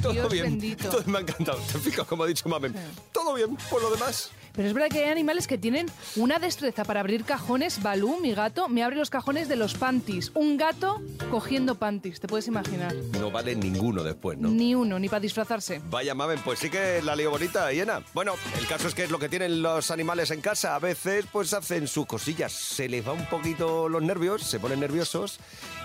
Todo 0.00 0.12
Dios 0.12 0.30
bien. 0.30 0.44
bendito. 0.44 0.90
Todo 0.90 1.02
me 1.06 1.18
ha 1.18 1.20
encantado. 1.22 1.58
Te 1.72 1.78
fijas, 1.80 2.06
como 2.06 2.22
ha 2.22 2.28
dicho 2.28 2.48
Mamen. 2.48 2.72
Todo 3.10 3.34
bien, 3.34 3.56
por 3.68 3.82
lo 3.82 3.90
demás. 3.90 4.30
Pero 4.52 4.68
es 4.68 4.74
verdad 4.74 4.88
que 4.88 5.04
hay 5.04 5.10
animales 5.10 5.46
que 5.46 5.58
tienen 5.58 5.86
una 6.16 6.38
destreza 6.38 6.84
para 6.84 7.00
abrir 7.00 7.24
cajones. 7.24 7.82
Balú, 7.82 8.18
mi 8.20 8.34
gato, 8.34 8.68
me 8.68 8.82
abre 8.82 8.96
los 8.96 9.10
cajones 9.10 9.48
de 9.48 9.56
los 9.56 9.74
panties. 9.74 10.30
Un 10.34 10.56
gato 10.56 11.00
cogiendo 11.30 11.76
panties, 11.76 12.20
te 12.20 12.28
puedes 12.28 12.46
imaginar. 12.48 12.94
No 13.18 13.30
vale 13.30 13.54
ninguno 13.56 14.02
después, 14.02 14.38
¿no? 14.38 14.48
Ni 14.48 14.74
uno, 14.74 14.98
ni 14.98 15.08
para 15.08 15.20
disfrazarse. 15.20 15.80
Vaya, 15.90 16.14
Mamen, 16.14 16.40
pues 16.44 16.58
sí 16.58 16.70
que 16.70 17.00
la 17.02 17.16
lío 17.16 17.30
bonita, 17.30 17.72
llena. 17.72 18.02
Bueno, 18.14 18.34
el 18.58 18.66
caso 18.66 18.88
es 18.88 18.94
que 18.94 19.04
es 19.04 19.10
lo 19.10 19.18
que 19.18 19.28
tienen 19.28 19.62
los 19.62 19.90
animales 19.90 20.30
en 20.30 20.40
casa. 20.40 20.74
A 20.74 20.78
veces, 20.78 21.26
pues 21.32 21.52
hacen 21.54 21.88
sus 21.88 22.06
cosillas. 22.06 22.52
Se 22.52 22.88
les 22.88 23.06
va 23.06 23.12
un 23.12 23.26
poquito 23.26 23.88
los 23.88 24.02
nervios, 24.02 24.42
se 24.42 24.60
ponen 24.60 24.80
nerviosos 24.80 25.38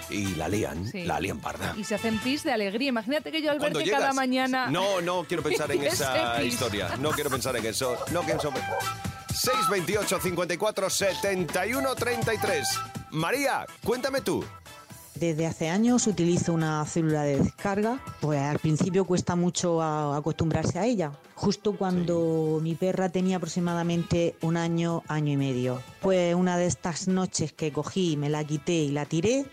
y 0.09 0.35
la 0.35 0.47
lían, 0.47 0.85
Sí. 0.91 1.03
la 1.03 1.19
lían 1.19 1.39
parda. 1.39 1.73
Y 1.77 1.83
se 1.83 1.95
hacen 1.95 2.17
pis 2.19 2.43
de 2.43 2.51
alegría. 2.51 2.89
Imagínate 2.89 3.31
que 3.31 3.41
yo 3.41 3.51
al 3.51 3.57
Cuando 3.59 3.79
verte 3.79 3.91
cada 3.91 4.13
mañana... 4.13 4.69
No, 4.69 5.01
no 5.01 5.23
quiero 5.25 5.43
pensar 5.43 5.71
en 5.71 5.83
esa 5.85 6.41
historia. 6.43 6.95
No 6.99 7.11
quiero 7.11 7.29
pensar 7.29 7.55
en 7.55 7.65
eso. 7.65 7.97
No 8.11 8.21
quiero... 8.23 8.39
628 9.33 10.19
54 10.19 10.89
71 10.89 11.95
33. 11.95 12.67
María, 13.11 13.65
cuéntame 13.83 14.21
tú. 14.21 14.43
Desde 15.15 15.47
hace 15.47 15.69
años 15.69 16.05
utilizo 16.05 16.53
una 16.53 16.85
célula 16.85 17.23
de 17.23 17.39
descarga, 17.39 17.99
pues 18.21 18.39
al 18.39 18.59
principio 18.59 19.03
cuesta 19.05 19.35
mucho 19.35 19.81
a- 19.81 20.15
acostumbrarse 20.15 20.77
a 20.77 20.85
ella. 20.85 21.11
Justo 21.33 21.75
cuando 21.75 22.59
mi 22.61 22.75
perra 22.75 23.09
tenía 23.09 23.37
aproximadamente 23.37 24.35
un 24.41 24.57
año, 24.57 25.01
año 25.07 25.33
y 25.33 25.37
medio. 25.37 25.81
Pues 26.01 26.35
una 26.35 26.55
de 26.57 26.67
estas 26.67 27.07
noches 27.07 27.51
que 27.51 27.71
cogí, 27.71 28.15
me 28.15 28.29
la 28.29 28.43
quité 28.43 28.73
y 28.73 28.89
la 28.91 29.05
tiré, 29.05 29.45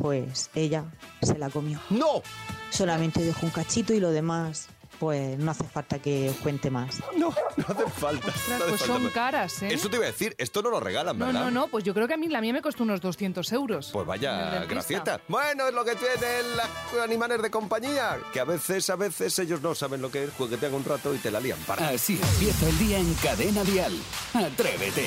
pues 0.00 0.50
ella 0.54 0.84
se 1.22 1.38
la 1.38 1.50
comió. 1.50 1.80
¡No! 1.90 2.22
Solamente 2.70 3.24
dejó 3.24 3.46
un 3.46 3.52
cachito 3.52 3.92
y 3.92 4.00
lo 4.00 4.10
demás, 4.10 4.68
pues 5.00 5.38
no 5.38 5.50
hace 5.50 5.64
falta 5.64 5.98
que 5.98 6.28
os 6.28 6.36
cuente 6.36 6.70
más. 6.70 7.00
No, 7.16 7.34
no 7.56 7.64
hace 7.66 7.90
falta. 7.90 8.28
Ostras, 8.28 8.48
no 8.48 8.54
hace 8.56 8.64
pues 8.68 8.80
falta. 8.82 8.94
son 9.00 9.08
caras, 9.10 9.62
¿eh? 9.62 9.68
Eso 9.72 9.88
te 9.88 9.96
iba 9.96 10.04
a 10.04 10.08
decir, 10.08 10.34
esto 10.38 10.60
no 10.62 10.70
lo 10.70 10.78
regalan, 10.78 11.18
No, 11.18 11.26
¿verdad? 11.26 11.40
no, 11.44 11.50
no, 11.50 11.66
pues 11.68 11.82
yo 11.84 11.94
creo 11.94 12.06
que 12.06 12.14
a 12.14 12.16
mí 12.18 12.28
la 12.28 12.40
mía 12.42 12.52
me 12.52 12.60
costó 12.62 12.82
unos 12.84 13.00
200 13.00 13.50
euros. 13.52 13.90
Pues 13.92 14.06
vaya 14.06 14.64
gracieta. 14.66 15.20
Bueno, 15.26 15.66
es 15.68 15.74
lo 15.74 15.84
que 15.84 15.96
tienen 15.96 16.44
los 16.92 17.02
animales 17.02 17.40
de 17.40 17.50
compañía, 17.50 18.18
que 18.32 18.40
a 18.40 18.44
veces, 18.44 18.90
a 18.90 18.96
veces 18.96 19.38
ellos 19.38 19.62
no 19.62 19.74
saben 19.74 20.02
lo 20.02 20.10
que 20.10 20.24
es, 20.24 20.30
juguetean 20.36 20.74
un 20.74 20.84
rato 20.84 21.14
y 21.14 21.18
te 21.18 21.30
la 21.30 21.40
lían. 21.40 21.58
Para. 21.60 21.88
Así 21.88 22.20
empieza 22.22 22.68
el 22.68 22.78
día 22.78 22.98
en 22.98 23.14
Cadena 23.14 23.64
Dial. 23.64 23.92
Atrévete. 24.34 25.06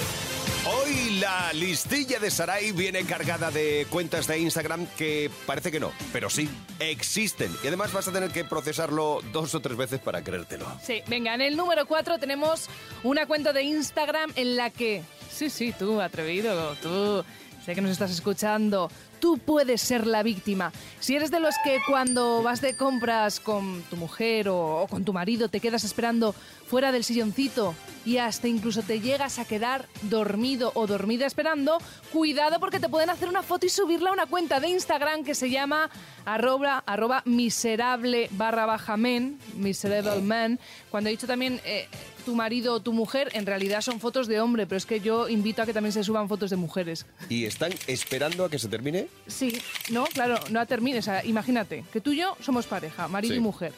Hoy 0.65 1.19
la 1.19 1.51
listilla 1.53 2.19
de 2.19 2.31
Sarai 2.31 2.71
viene 2.71 3.03
cargada 3.05 3.51
de 3.51 3.85
cuentas 3.89 4.27
de 4.27 4.39
Instagram 4.39 4.87
que 4.97 5.29
parece 5.45 5.71
que 5.71 5.79
no, 5.79 5.91
pero 6.13 6.29
sí, 6.29 6.49
existen. 6.79 7.53
Y 7.63 7.67
además 7.67 7.91
vas 7.91 8.07
a 8.07 8.11
tener 8.13 8.31
que 8.31 8.43
procesarlo 8.45 9.19
dos 9.31 9.53
o 9.55 9.59
tres 9.59 9.75
veces 9.77 9.82
para 9.87 10.23
creértelo. 10.23 10.65
Sí, 10.81 11.01
venga, 11.07 11.33
en 11.33 11.41
el 11.41 11.55
número 11.55 11.85
4 11.85 12.17
tenemos 12.19 12.67
una 13.03 13.25
cuenta 13.25 13.53
de 13.53 13.63
Instagram 13.63 14.31
en 14.35 14.55
la 14.55 14.69
que, 14.69 15.03
sí, 15.29 15.49
sí, 15.49 15.73
tú, 15.77 16.01
atrevido, 16.01 16.75
tú, 16.81 17.23
sé 17.65 17.75
que 17.75 17.81
nos 17.81 17.91
estás 17.91 18.11
escuchando, 18.11 18.89
tú 19.23 19.37
puedes 19.37 19.79
ser 19.79 20.05
la 20.05 20.21
víctima. 20.21 20.73
Si 20.99 21.15
eres 21.15 21.31
de 21.31 21.39
los 21.39 21.55
que 21.63 21.79
cuando 21.87 22.43
vas 22.43 22.59
de 22.59 22.75
compras 22.75 23.39
con 23.39 23.81
tu 23.83 23.95
mujer 23.95 24.49
o, 24.49 24.85
con 24.89 25.05
tu 25.05 25.13
marido 25.13 25.47
te 25.47 25.61
quedas 25.61 25.85
esperando 25.85 26.35
fuera 26.67 26.91
del 26.91 27.05
silloncito 27.05 27.73
y 28.05 28.17
hasta 28.17 28.49
incluso 28.49 28.81
te 28.81 28.99
llegas 28.99 29.39
a 29.39 29.45
quedar 29.45 29.87
dormido 30.01 30.73
o 30.75 30.87
dormida 30.87 31.25
esperando, 31.25 31.77
cuidado 32.11 32.59
porque 32.59 32.81
te 32.81 32.89
pueden 32.89 33.09
hacer 33.09 33.29
una 33.29 33.43
foto 33.43 33.65
y 33.65 33.69
subirla 33.69 34.09
a 34.09 34.13
una 34.13 34.25
cuenta 34.25 34.59
de 34.59 34.67
Instagram 34.67 35.23
que 35.23 35.35
se 35.35 35.49
llama 35.49 35.89
arroba, 36.25 36.83
arroba 36.85 37.21
miserable 37.23 38.27
barra 38.31 38.65
baja 38.65 38.97
men, 38.97 39.39
miserable 39.55 40.21
man. 40.21 40.59
Cuando 40.91 41.09
he 41.09 41.11
dicho 41.11 41.27
también 41.27 41.61
eh, 41.63 41.87
tu 42.25 42.35
marido 42.35 42.73
o 42.73 42.79
tu 42.81 42.91
mujer, 42.91 43.29
en 43.33 43.45
realidad 43.45 43.79
son 43.79 43.99
fotos 43.99 44.27
de 44.27 44.41
hombre, 44.41 44.65
pero 44.65 44.77
es 44.77 44.85
que 44.85 44.99
yo 44.99 45.29
invito 45.29 45.61
a 45.61 45.65
que 45.65 45.73
también 45.73 45.93
se 45.93 46.03
suban 46.03 46.27
fotos 46.27 46.49
de 46.49 46.55
mujeres. 46.57 47.05
¿Y 47.29 47.45
están 47.45 47.71
esperando 47.87 48.45
a 48.45 48.49
que 48.49 48.59
se 48.59 48.67
termine? 48.67 49.07
Sí, 49.27 49.57
no, 49.89 50.05
claro, 50.05 50.35
no 50.49 50.65
termines. 50.67 51.05
O 51.07 51.11
sea, 51.11 51.23
imagínate 51.25 51.85
que 51.93 52.01
tú 52.01 52.11
y 52.11 52.17
yo 52.17 52.35
somos 52.41 52.65
pareja, 52.65 53.07
marido 53.07 53.33
Sí. 53.33 53.37
y 53.37 53.41
mujer. 53.41 53.73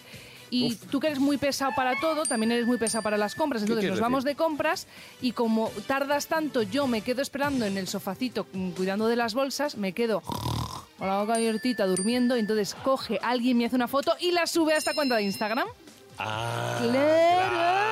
Y 0.52 0.76
tú 0.76 1.00
que 1.00 1.08
eres 1.08 1.20
muy 1.20 1.38
pesado 1.38 1.72
para 1.76 2.00
todo, 2.00 2.24
también 2.24 2.52
eres 2.52 2.66
muy 2.68 2.78
pesado 2.78 3.02
para 3.04 3.18
las 3.18 3.36
compras. 3.36 3.64
Entonces 3.64 3.90
nos 3.90 4.00
vamos 4.00 4.24
de 4.24 4.36
compras 4.36 4.88
y 5.22 5.32
como 5.34 5.70
tardas 5.88 6.28
tanto, 6.28 6.62
yo 6.62 6.88
me 6.88 7.02
quedo 7.02 7.22
esperando 7.22 7.66
en 7.66 7.78
el 7.78 7.88
sofacito 7.88 8.48
mm, 8.54 8.70
cuidando 8.72 9.08
de 9.08 9.16
las 9.16 9.34
bolsas, 9.34 9.76
me 9.76 9.92
quedo 9.94 10.22
con 10.22 11.08
la 11.08 11.20
boca 11.20 11.34
abiertita 11.36 11.86
durmiendo. 11.86 12.36
Entonces 12.36 12.76
coge 12.84 13.20
alguien, 13.22 13.58
me 13.58 13.66
hace 13.66 13.76
una 13.76 13.88
foto 13.88 14.16
y 14.20 14.32
la 14.32 14.48
sube 14.48 14.74
a 14.74 14.78
esta 14.78 14.94
cuenta 14.94 15.16
de 15.18 15.24
Instagram. 15.24 15.68
Ah, 16.18 16.78
¡Claro! 16.82 17.85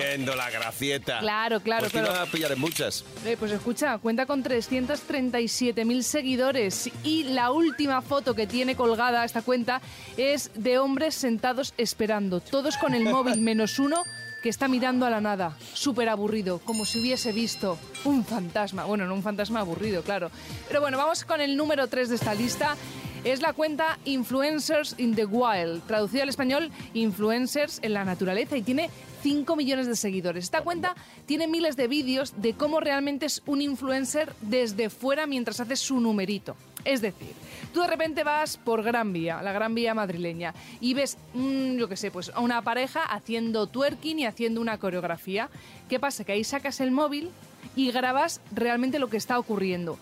Entiendo 0.00 0.34
la 0.36 0.50
gracieta. 0.50 1.18
Claro, 1.20 1.60
claro, 1.60 1.80
Pues 1.82 1.92
te 1.92 1.98
claro. 2.00 2.14
iba 2.14 2.22
a 2.22 2.26
pillar 2.26 2.52
en 2.52 2.60
muchas. 2.60 3.04
Eh, 3.24 3.36
pues 3.38 3.52
escucha, 3.52 3.98
cuenta 3.98 4.26
con 4.26 4.42
337.000 4.42 6.02
seguidores 6.02 6.90
y 7.04 7.24
la 7.24 7.50
última 7.50 8.02
foto 8.02 8.34
que 8.34 8.46
tiene 8.46 8.76
colgada 8.76 9.24
esta 9.24 9.42
cuenta 9.42 9.80
es 10.16 10.50
de 10.54 10.78
hombres 10.78 11.14
sentados 11.14 11.74
esperando, 11.78 12.40
todos 12.40 12.76
con 12.76 12.94
el 12.94 13.04
móvil 13.04 13.40
menos 13.40 13.78
uno 13.78 14.02
que 14.42 14.48
está 14.48 14.66
mirando 14.66 15.06
a 15.06 15.10
la 15.10 15.20
nada, 15.20 15.56
súper 15.72 16.08
aburrido, 16.08 16.58
como 16.58 16.84
si 16.84 16.98
hubiese 16.98 17.30
visto 17.30 17.78
un 18.04 18.24
fantasma. 18.24 18.84
Bueno, 18.84 19.06
no 19.06 19.14
un 19.14 19.22
fantasma 19.22 19.60
aburrido, 19.60 20.02
claro. 20.02 20.32
Pero 20.66 20.80
bueno, 20.80 20.98
vamos 20.98 21.24
con 21.24 21.40
el 21.40 21.56
número 21.56 21.86
3 21.86 22.08
de 22.08 22.14
esta 22.16 22.34
lista. 22.34 22.76
Es 23.22 23.40
la 23.40 23.52
cuenta 23.52 24.00
Influencers 24.04 24.96
in 24.98 25.14
the 25.14 25.26
Wild, 25.26 25.86
traducida 25.86 26.24
al 26.24 26.28
español 26.28 26.72
Influencers 26.92 27.78
en 27.82 27.92
la 27.94 28.04
naturaleza 28.04 28.56
y 28.56 28.62
tiene 28.62 28.90
5 29.22 29.56
millones 29.56 29.86
de 29.86 29.96
seguidores. 29.96 30.44
Esta 30.44 30.62
cuenta 30.62 30.94
tiene 31.26 31.46
miles 31.46 31.76
de 31.76 31.88
vídeos 31.88 32.34
de 32.36 32.54
cómo 32.54 32.80
realmente 32.80 33.26
es 33.26 33.42
un 33.46 33.60
influencer 33.62 34.32
desde 34.40 34.90
fuera 34.90 35.26
mientras 35.26 35.60
hace 35.60 35.76
su 35.76 36.00
numerito. 36.00 36.56
Es 36.84 37.00
decir, 37.00 37.30
tú 37.72 37.80
de 37.82 37.86
repente 37.86 38.24
vas 38.24 38.56
por 38.56 38.82
Gran 38.82 39.12
Vía, 39.12 39.40
la 39.42 39.52
Gran 39.52 39.74
Vía 39.74 39.94
madrileña, 39.94 40.52
y 40.80 40.94
ves, 40.94 41.16
mm, 41.34 41.76
yo 41.76 41.88
qué 41.88 41.96
sé, 41.96 42.10
pues 42.10 42.30
a 42.34 42.40
una 42.40 42.62
pareja 42.62 43.02
haciendo 43.04 43.68
twerking 43.68 44.18
y 44.18 44.26
haciendo 44.26 44.60
una 44.60 44.78
coreografía. 44.78 45.48
¿Qué 45.88 46.00
pasa? 46.00 46.24
Que 46.24 46.32
ahí 46.32 46.42
sacas 46.42 46.80
el 46.80 46.90
móvil 46.90 47.30
y 47.76 47.92
grabas 47.92 48.40
realmente 48.52 48.98
lo 48.98 49.08
que 49.08 49.16
está 49.16 49.38
ocurriendo. 49.38 49.96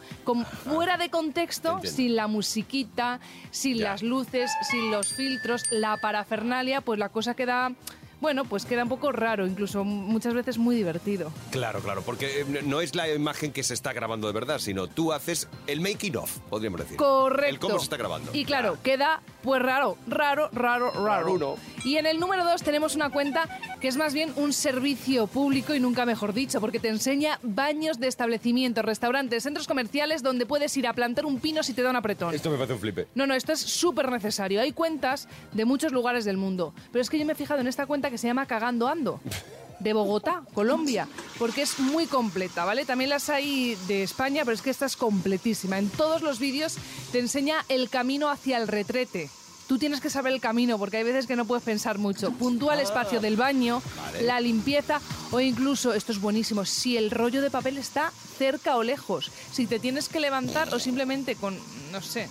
Fuera 0.64 0.96
de 0.96 1.10
contexto, 1.10 1.80
sin 1.84 2.16
la 2.16 2.26
musiquita, 2.26 3.20
sin 3.50 3.76
Ya. 3.76 3.90
las 3.90 4.02
luces, 4.02 4.50
sin 4.70 4.90
los 4.90 5.12
filtros, 5.12 5.70
la 5.70 5.98
parafernalia, 5.98 6.80
pues 6.80 6.98
la 6.98 7.10
cosa 7.10 7.34
queda, 7.34 7.72
bueno, 8.20 8.44
pues 8.44 8.64
queda 8.64 8.82
un 8.82 8.88
poco 8.88 9.12
raro, 9.12 9.46
incluso 9.46 9.84
muchas 9.84 10.34
veces 10.34 10.58
muy 10.58 10.76
divertido. 10.76 11.32
Claro, 11.50 11.80
claro, 11.80 12.02
porque 12.02 12.40
eh, 12.40 12.62
no 12.64 12.80
es 12.80 12.94
la 12.94 13.12
imagen 13.12 13.52
que 13.52 13.62
se 13.62 13.74
está 13.74 13.92
grabando 13.92 14.26
de 14.26 14.32
verdad, 14.32 14.58
sino 14.58 14.86
tú 14.86 15.12
haces 15.12 15.48
el 15.66 15.80
making 15.80 16.16
of, 16.16 16.38
podríamos 16.50 16.80
decir. 16.80 16.96
Correcto. 16.96 17.50
El 17.50 17.58
cómo 17.58 17.78
se 17.78 17.84
está 17.84 17.96
grabando. 17.96 18.30
Y 18.34 18.44
claro, 18.44 18.78
queda 18.82 19.22
pues 19.42 19.62
raro, 19.62 19.96
raro, 20.06 20.48
raro, 20.52 20.90
raro. 20.90 21.20
Raruno. 21.20 21.56
Y 21.84 21.96
en 21.96 22.06
el 22.06 22.20
número 22.20 22.44
2 22.44 22.62
tenemos 22.62 22.94
una 22.94 23.10
cuenta 23.10 23.48
que 23.80 23.88
es 23.88 23.96
más 23.96 24.12
bien 24.12 24.32
un 24.36 24.52
servicio 24.52 25.26
público 25.26 25.74
y 25.74 25.80
nunca 25.80 26.04
mejor 26.04 26.32
dicho, 26.32 26.60
porque 26.60 26.78
te 26.78 26.88
enseña 26.88 27.38
baños 27.42 27.98
de 27.98 28.08
establecimientos, 28.08 28.84
restaurantes, 28.84 29.42
centros 29.42 29.66
comerciales 29.66 30.22
donde 30.22 30.46
puedes 30.46 30.76
ir 30.76 30.86
a 30.86 30.92
plantar 30.92 31.26
un 31.26 31.40
pino 31.40 31.62
si 31.62 31.72
te 31.72 31.82
da 31.82 31.90
un 31.90 31.96
apretón. 31.96 32.34
Esto 32.34 32.50
me 32.50 32.56
parece 32.56 32.74
un 32.74 32.80
flipe. 32.80 33.08
No, 33.14 33.26
no, 33.26 33.34
esto 33.34 33.52
es 33.52 33.60
súper 33.60 34.10
necesario. 34.10 34.60
Hay 34.60 34.72
cuentas 34.72 35.28
de 35.52 35.64
muchos 35.64 35.92
lugares 35.92 36.24
del 36.24 36.36
mundo. 36.36 36.74
Pero 36.92 37.02
es 37.02 37.10
que 37.10 37.18
yo 37.18 37.24
me 37.24 37.32
he 37.32 37.36
fijado 37.36 37.60
en 37.60 37.66
esta 37.66 37.86
cuenta 37.86 38.10
que 38.10 38.18
se 38.18 38.26
llama 38.26 38.46
Cagando 38.46 38.88
Ando. 38.88 39.20
De 39.80 39.92
Bogotá, 39.92 40.42
Colombia, 40.54 41.08
porque 41.38 41.62
es 41.62 41.78
muy 41.78 42.06
completa, 42.06 42.64
¿vale? 42.64 42.84
También 42.84 43.10
las 43.10 43.28
hay 43.30 43.76
de 43.88 44.02
España, 44.02 44.42
pero 44.44 44.54
es 44.54 44.62
que 44.62 44.70
esta 44.70 44.86
es 44.86 44.96
completísima. 44.96 45.78
En 45.78 45.90
todos 45.90 46.22
los 46.22 46.38
vídeos 46.38 46.76
te 47.12 47.18
enseña 47.18 47.64
el 47.68 47.88
camino 47.88 48.28
hacia 48.28 48.58
el 48.58 48.68
retrete. 48.68 49.30
Tú 49.66 49.78
tienes 49.78 50.00
que 50.00 50.10
saber 50.10 50.32
el 50.32 50.40
camino, 50.40 50.78
porque 50.78 50.96
hay 50.96 51.04
veces 51.04 51.28
que 51.28 51.36
no 51.36 51.44
puedes 51.44 51.62
pensar 51.62 51.96
mucho. 51.96 52.32
Puntúa 52.32 52.74
el 52.74 52.80
espacio 52.80 53.20
del 53.20 53.36
baño, 53.36 53.80
la 54.20 54.40
limpieza 54.40 55.00
o 55.30 55.38
incluso, 55.38 55.94
esto 55.94 56.10
es 56.10 56.20
buenísimo, 56.20 56.64
si 56.64 56.96
el 56.96 57.10
rollo 57.12 57.40
de 57.40 57.50
papel 57.50 57.78
está 57.78 58.12
cerca 58.36 58.76
o 58.76 58.82
lejos. 58.82 59.30
Si 59.52 59.66
te 59.66 59.78
tienes 59.78 60.08
que 60.08 60.18
levantar 60.18 60.74
o 60.74 60.80
simplemente 60.80 61.36
con, 61.36 61.56
no 61.92 62.00
sé, 62.00 62.00
no 62.00 62.00
sé, 62.02 62.28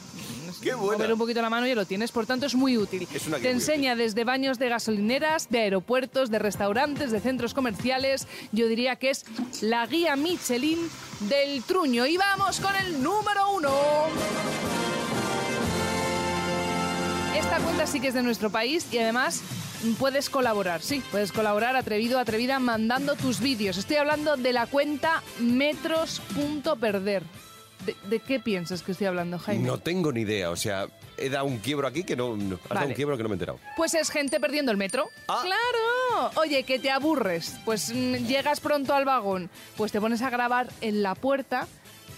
Qué 0.61 0.75
mover 0.75 1.13
un 1.13 1.19
poquito 1.19 1.41
la 1.41 1.49
mano 1.49 1.65
y 1.65 1.69
ya 1.69 1.75
lo 1.75 1.85
tienes. 1.85 2.11
Por 2.11 2.25
tanto, 2.25 2.45
es 2.45 2.55
muy 2.55 2.77
útil. 2.77 3.07
Es 3.13 3.27
una 3.27 3.37
Te 3.37 3.51
enseña 3.51 3.95
desde 3.95 4.23
baños 4.23 4.59
de 4.59 4.69
gasolineras, 4.69 5.49
de 5.49 5.59
aeropuertos, 5.59 6.29
de 6.29 6.39
restaurantes, 6.39 7.11
de 7.11 7.19
centros 7.19 7.53
comerciales. 7.53 8.27
Yo 8.51 8.67
diría 8.67 8.95
que 8.97 9.11
es 9.11 9.25
la 9.61 9.85
guía 9.85 10.15
Michelin 10.15 10.79
del 11.21 11.63
truño. 11.63 12.05
Y 12.05 12.17
vamos 12.17 12.59
con 12.59 12.75
el 12.75 13.01
número 13.01 13.51
uno. 13.55 13.71
Esta 17.35 17.57
cuenta 17.59 17.87
sí 17.87 17.99
que 17.99 18.09
es 18.09 18.13
de 18.13 18.21
nuestro 18.21 18.49
país 18.49 18.85
y 18.91 18.97
además 18.97 19.41
puedes 19.97 20.29
colaborar, 20.29 20.81
sí, 20.81 21.01
puedes 21.09 21.31
colaborar 21.31 21.75
atrevido, 21.75 22.19
atrevida, 22.19 22.59
mandando 22.59 23.15
tus 23.15 23.39
vídeos. 23.39 23.77
Estoy 23.77 23.95
hablando 23.97 24.35
de 24.35 24.53
la 24.53 24.67
cuenta 24.67 25.23
metros.perder. 25.39 27.23
¿De, 27.85 27.95
de 28.09 28.19
qué 28.19 28.39
piensas 28.39 28.83
que 28.83 28.91
estoy 28.91 29.07
hablando, 29.07 29.39
Jaime? 29.39 29.65
No 29.65 29.79
tengo 29.79 30.11
ni 30.11 30.21
idea, 30.21 30.49
o 30.49 30.55
sea, 30.55 30.87
he 31.17 31.29
dado 31.29 31.45
un 31.45 31.59
quiebro 31.59 31.87
aquí 31.87 32.03
que 32.03 32.15
no... 32.15 32.35
no 32.35 32.59
has 32.69 32.75
dado 32.75 32.87
un 32.87 32.93
quiebro 32.93 33.17
que 33.17 33.23
no 33.23 33.29
me 33.29 33.33
he 33.33 33.37
enterado. 33.37 33.59
Pues 33.77 33.93
es 33.93 34.09
gente 34.09 34.39
perdiendo 34.39 34.71
el 34.71 34.77
metro. 34.77 35.09
Ah. 35.27 35.41
¡Claro! 35.43 36.31
Oye, 36.35 36.63
que 36.63 36.79
te 36.79 36.91
aburres. 36.91 37.55
Pues 37.65 37.93
mm, 37.93 38.25
llegas 38.27 38.59
pronto 38.59 38.93
al 38.93 39.05
vagón. 39.05 39.49
Pues 39.77 39.91
te 39.91 40.01
pones 40.01 40.21
a 40.21 40.29
grabar 40.29 40.69
en 40.81 41.03
la 41.03 41.15
puerta 41.15 41.67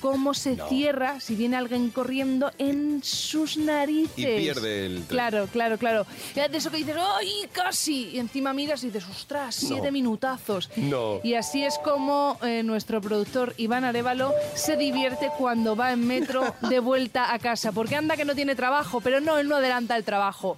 cómo 0.01 0.33
se 0.33 0.55
No. 0.55 0.67
cierra 0.67 1.19
si 1.19 1.35
viene 1.35 1.55
alguien 1.55 1.89
corriendo 1.91 2.51
en 2.57 3.01
sus 3.03 3.55
narices. 3.57 4.17
Y 4.17 4.25
pierde 4.25 4.85
el 4.87 4.95
tren. 4.95 5.07
Claro, 5.07 5.47
claro, 5.51 5.77
claro. 5.77 6.05
De 6.35 6.57
eso 6.57 6.71
que 6.71 6.77
dices, 6.77 6.95
¡ay, 6.99 7.47
casi! 7.53 8.09
Y 8.09 8.19
encima 8.19 8.51
miras 8.53 8.83
y 8.83 8.87
dices, 8.87 9.05
¡ostras, 9.09 9.55
siete 9.55 9.91
minutazos! 9.91 10.69
No. 10.75 11.19
Y 11.23 11.35
así 11.35 11.63
es 11.63 11.77
como 11.77 12.37
eh, 12.41 12.63
nuestro 12.63 12.99
productor 12.99 13.53
Iván 13.57 13.83
Arevalo 13.85 14.33
se 14.55 14.75
divierte 14.75 15.29
cuando 15.37 15.75
va 15.75 15.91
en 15.93 16.05
metro 16.07 16.53
de 16.69 16.79
vuelta 16.79 17.33
a 17.33 17.39
casa. 17.39 17.71
Porque 17.71 17.95
anda 17.95 18.17
que 18.17 18.25
no 18.25 18.35
tiene 18.35 18.55
trabajo, 18.55 18.99
pero 19.01 19.21
no, 19.21 19.37
él 19.37 19.47
no 19.47 19.55
adelanta 19.57 19.95
el 19.95 20.03
trabajo. 20.03 20.57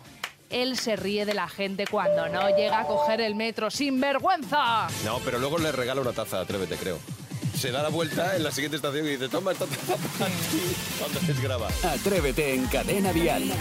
Él 0.49 0.77
se 0.77 0.95
ríe 0.95 1.25
de 1.25 1.33
la 1.33 1.47
gente 1.47 1.87
cuando 1.89 2.29
no 2.29 2.47
llega 2.55 2.81
a 2.81 2.85
coger 2.87 3.21
el 3.21 3.33
metro 3.33 3.71
sin 3.71 3.99
vergüenza. 3.99 4.87
No, 5.03 5.17
pero 5.25 5.39
luego 5.39 5.57
le 5.57 5.71
regala 5.71 5.99
una 6.01 6.11
taza, 6.13 6.39
atrévete, 6.41 6.75
creo. 6.75 6.99
Se 7.63 7.71
da 7.71 7.81
la 7.81 7.87
vuelta 7.87 8.35
en 8.35 8.43
la 8.43 8.51
siguiente 8.51 8.75
estación 8.75 9.07
y 9.07 9.11
dice, 9.11 9.29
toma 9.29 9.53
esta 9.53 9.65
taza 9.65 9.95
para 10.19 10.29
ti", 10.29 10.75
cuando 10.99 11.21
les 11.25 11.41
graba. 11.41 11.69
Atrévete 11.81 12.53
en 12.53 12.65
Cadena 12.65 13.13
Dial. 13.13 13.53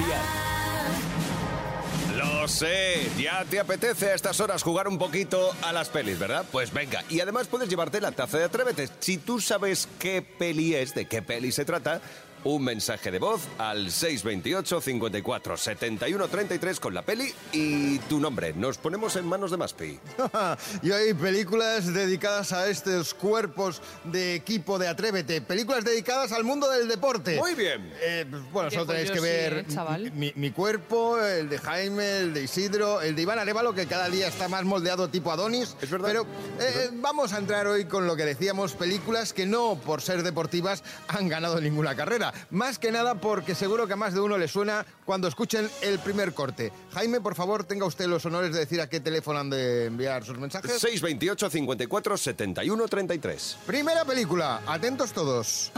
Lo 2.17 2.49
sé, 2.49 3.09
ya 3.17 3.45
te 3.45 3.61
apetece 3.61 4.11
a 4.11 4.15
estas 4.15 4.41
horas 4.41 4.65
jugar 4.65 4.89
un 4.89 4.99
poquito 4.99 5.55
a 5.63 5.73
las 5.73 5.89
pelis, 5.89 6.19
¿verdad? 6.19 6.45
Pues 6.51 6.73
venga, 6.73 7.05
y 7.11 7.21
además 7.21 7.47
puedes 7.47 7.69
llevarte 7.69 8.01
la 8.01 8.11
taza 8.11 8.39
de 8.39 8.45
Atrévete. 8.47 8.89
Si 8.99 9.19
tú 9.19 9.41
sabes 9.41 9.89
qué 10.01 10.21
peli 10.21 10.75
es, 10.75 10.97
de 10.97 11.07
qué 11.07 11.23
peli 11.23 11.53
se 11.53 11.65
trata, 11.65 12.01
un 12.45 12.65
mensaje 12.65 13.11
de 13.11 13.19
voz 13.19 13.43
al 13.59 13.91
628 13.91 14.81
54 14.81 15.57
71 15.57 16.29
33 16.29 16.81
con 16.81 16.95
la 16.95 17.03
peli 17.03 17.33
y 17.53 17.99
tu 18.01 18.21
nombre. 18.21 18.53
Nos 18.55 18.79
ponemos 18.79 19.17
en 19.17 19.27
manos 19.27 19.51
de 19.51 19.57
Maspi. 19.57 19.99
y 20.83 20.93
hay 20.93 21.15
películas 21.15 21.93
dedicadas 21.93 22.53
a 22.53 22.69
estos 22.69 23.15
cuerpos 23.15 23.81
de 24.05 24.35
equipo 24.35 24.79
de 24.79 24.89
Atrévete, 24.89 25.41
películas 25.41 25.85
dedicadas 25.85 26.33
al 26.33 26.45
mundo 26.45 26.71
del 26.71 26.89
deporte. 26.89 27.39
Muy 27.39 27.55
bien. 27.55 27.93
Eh, 28.01 28.27
pues, 28.29 28.43
bueno, 28.53 28.71
solo 28.71 28.87
tenéis 28.87 29.11
que 29.11 29.19
sí, 29.19 29.25
ver 29.25 29.59
eh, 29.59 29.65
chaval. 29.69 30.13
mi, 30.13 30.33
mi 30.37 30.51
cuerpo, 30.51 31.19
el 31.21 31.49
de 31.49 31.59
Jaime, 31.59 32.19
el 32.19 32.35
de 32.35 32.43
Isidro, 32.43 33.01
el 33.01 33.15
de 33.15 33.23
Iván 33.23 33.39
Arevalo, 33.39 33.75
que 33.75 33.87
cada 33.87 34.09
día 34.09 34.29
está 34.29 34.49
más 34.49 34.65
moldeado 34.65 35.09
tipo 35.09 35.31
Adonis. 35.31 35.77
Es 35.81 35.91
verdad. 35.91 36.09
Pero 36.09 36.27
eh, 36.61 36.91
vamos 36.95 37.33
a 37.33 37.39
entrar 37.39 37.67
hoy 37.67 37.85
con 37.85 38.07
lo 38.07 38.17
que 38.17 38.25
decíamos, 38.25 38.73
películas 38.75 39.33
que 39.33 39.47
no, 39.47 39.79
por 39.85 40.03
ser 40.03 40.23
deportivas, 40.23 40.83
han 41.09 41.29
ganado 41.29 41.61
ninguna 41.61 41.95
carrera. 41.95 42.32
Más 42.51 42.79
que 42.79 42.93
nada 42.93 43.15
porque 43.15 43.55
seguro 43.55 43.87
que 43.87 43.95
a 43.95 43.97
más 43.97 44.15
de 44.15 44.21
uno 44.21 44.39
le 44.39 44.49
suena 44.49 44.85
cuando 45.05 45.29
escuchen 45.29 45.69
el 45.83 45.99
primer 45.99 46.35
corte. 46.35 46.73
Jaime, 46.93 47.21
por 47.21 47.35
favor, 47.35 47.65
tenga 47.65 47.87
usted 47.87 48.07
los 48.07 48.25
honores 48.27 48.53
de 48.53 48.61
decir 48.61 48.81
a 48.81 48.89
qué 48.89 49.01
teléfono 49.01 49.39
han 49.39 49.51
de 49.51 49.87
enviar 49.87 50.25
sus 50.25 50.39
mensajes. 50.39 50.73
628 50.73 51.51
54 51.51 52.17
71 52.17 52.89
33. 52.89 53.59
Primera 53.67 54.05
película, 54.05 54.61
atentos 54.67 55.13
todos. 55.13 55.73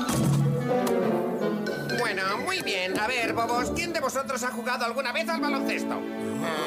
Bueno, 2.14 2.38
muy 2.38 2.62
bien. 2.62 2.96
A 3.00 3.08
ver, 3.08 3.32
bobos, 3.32 3.72
¿quién 3.74 3.92
de 3.92 3.98
vosotros 3.98 4.40
ha 4.44 4.52
jugado 4.52 4.84
alguna 4.84 5.10
vez 5.10 5.28
al 5.28 5.40
baloncesto? 5.40 6.00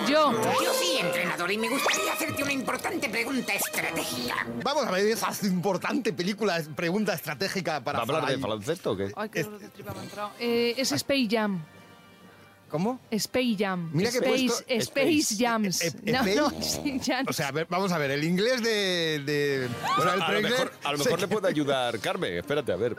Yo. 0.05 0.33
Yo 0.33 0.73
sí, 0.73 0.97
entrenador, 0.99 1.49
y 1.49 1.57
me 1.57 1.69
gustaría 1.69 2.11
hacerte 2.11 2.43
una 2.43 2.51
importante 2.51 3.07
pregunta 3.07 3.53
estratégica. 3.53 4.45
Vamos 4.61 4.85
a 4.85 4.91
ver 4.91 5.05
esa 5.05 5.31
importante 5.47 6.11
película, 6.11 6.61
pregunta 6.75 7.13
estratégica 7.13 7.81
para 7.81 7.99
¿Va 7.99 8.03
a 8.03 8.17
hablar 8.17 8.29
de 8.29 8.35
baloncesto 8.35 8.91
o 8.91 8.97
qué? 8.97 9.13
Ay, 9.15 9.29
qué 9.29 9.43
dolor 9.43 9.59
de 9.61 9.69
tripa 9.69 9.93
me 9.93 9.99
ha 10.01 10.03
entrado. 10.03 10.31
Eh, 10.37 10.73
es 10.75 10.91
Space 10.91 11.27
Jam. 11.31 11.63
¿Cómo? 12.69 12.99
Space 13.09 13.55
Jam. 13.57 13.89
Mira 13.93 14.11
que 14.11 14.17
he 14.17 14.19
Space, 14.19 14.47
puesto- 14.47 14.63
Space 14.67 15.19
Space. 15.19 15.45
Jams. 15.45 15.81
Eh, 15.81 15.93
eh, 16.07 16.11
no, 16.11 16.17
Space. 16.19 16.35
no, 16.35 16.49
sí, 16.61 17.01
no. 17.09 17.29
O 17.29 17.33
sea, 17.33 17.47
a 17.47 17.51
ver, 17.53 17.67
vamos 17.69 17.93
a 17.93 17.97
ver, 17.97 18.11
el 18.11 18.25
inglés 18.25 18.61
de... 18.61 19.21
de 19.25 19.69
o 19.97 20.01
sea, 20.01 20.13
el 20.15 20.21
a, 20.21 20.31
lo 20.33 20.41
mejor, 20.41 20.73
a 20.83 20.91
lo 20.91 20.97
mejor 20.97 21.21
le 21.21 21.27
puede 21.29 21.47
ayudar 21.47 21.97
Carmen. 21.99 22.33
Espérate, 22.33 22.73
a 22.73 22.75
ver. 22.75 22.97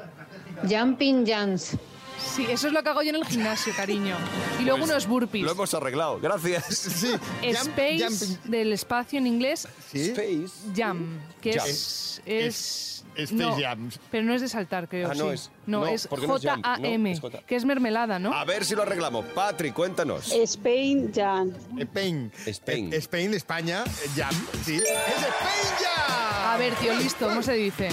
Jumping 0.66 1.26
Jams. 1.26 1.76
Sí, 2.18 2.46
eso 2.48 2.66
es 2.68 2.72
lo 2.72 2.82
que 2.82 2.88
hago 2.88 3.02
yo 3.02 3.10
en 3.10 3.16
el 3.16 3.24
gimnasio, 3.24 3.72
cariño. 3.76 4.16
Y 4.58 4.62
luego 4.62 4.78
Pues 4.78 4.90
unos 4.90 5.06
burpees. 5.06 5.44
Lo 5.44 5.52
hemos 5.52 5.72
arreglado. 5.74 6.18
Gracias. 6.20 6.64
Sí. 6.66 7.14
Space 7.42 8.04
jumping. 8.08 8.50
del 8.50 8.72
espacio 8.72 9.18
en 9.18 9.26
inglés, 9.26 9.68
¿Sí? 9.90 10.10
Space. 10.10 10.52
jam, 10.76 11.18
que 11.40 11.52
Jam. 11.54 11.66
es... 11.68 12.22
es 12.26 13.04
Space 13.16 13.34
no, 13.34 13.56
Jams. 13.60 13.98
Pero 14.12 14.24
no 14.24 14.34
es 14.34 14.40
de 14.42 14.48
saltar, 14.48 14.88
creo. 14.88 15.10
Ah, 15.10 15.14
no 15.14 15.24
sí. 15.28 15.30
es- 15.34 15.50
No, 15.66 15.80
no, 15.80 15.86
es 15.88 16.06
porque 16.06 16.26
no 16.28 16.36
es 16.36 16.42
jam, 16.42 16.60
no, 16.60 16.68
J-A-M, 16.76 17.10
es 17.12 17.20
J. 17.20 17.42
que 17.46 17.56
es 17.56 17.64
mermelada, 17.64 18.18
¿no? 18.20 18.32
A 18.32 18.44
ver 18.44 18.64
si 18.64 18.76
lo 18.76 18.82
arreglamos. 18.82 19.24
Patri, 19.26 19.72
cuéntanos. 19.72 20.30
Spain 20.32 21.10
Jam. 21.12 21.52
Spain. 21.78 22.30
Spain. 22.46 22.92
Eh, 22.92 22.96
Spain, 22.98 23.34
España, 23.34 23.82
eh, 23.84 24.08
Jam, 24.14 24.34
sí. 24.64 24.76
¡Es 24.76 24.82
Spain 24.82 25.74
Jam! 25.80 26.50
A 26.52 26.56
ver, 26.58 26.74
tío, 26.76 26.94
listo, 26.94 27.26
¿cómo 27.28 27.42
se 27.42 27.54
dice? 27.54 27.88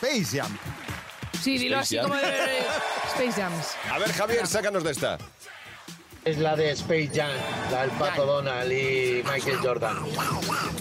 Space 0.00 0.38
Jam. 0.40 0.56
Sí, 1.42 1.58
dilo 1.58 1.80
Space 1.80 1.80
así 1.80 1.96
Jam. 1.96 2.08
como 2.08 2.16
de... 2.20 2.30
Space 3.20 3.40
Jams. 3.42 3.66
A 3.90 3.98
ver, 3.98 4.12
Javier, 4.12 4.46
sácanos 4.46 4.82
de 4.82 4.92
esta. 4.92 5.18
Es 6.24 6.38
la 6.38 6.56
de 6.56 6.70
Space 6.70 7.10
Jam, 7.14 7.30
la 7.70 7.82
del 7.82 7.90
Pato 7.92 8.24
Donald 8.24 8.70
y 8.72 9.22
Michael 9.24 9.58
Jordan. 9.62 9.98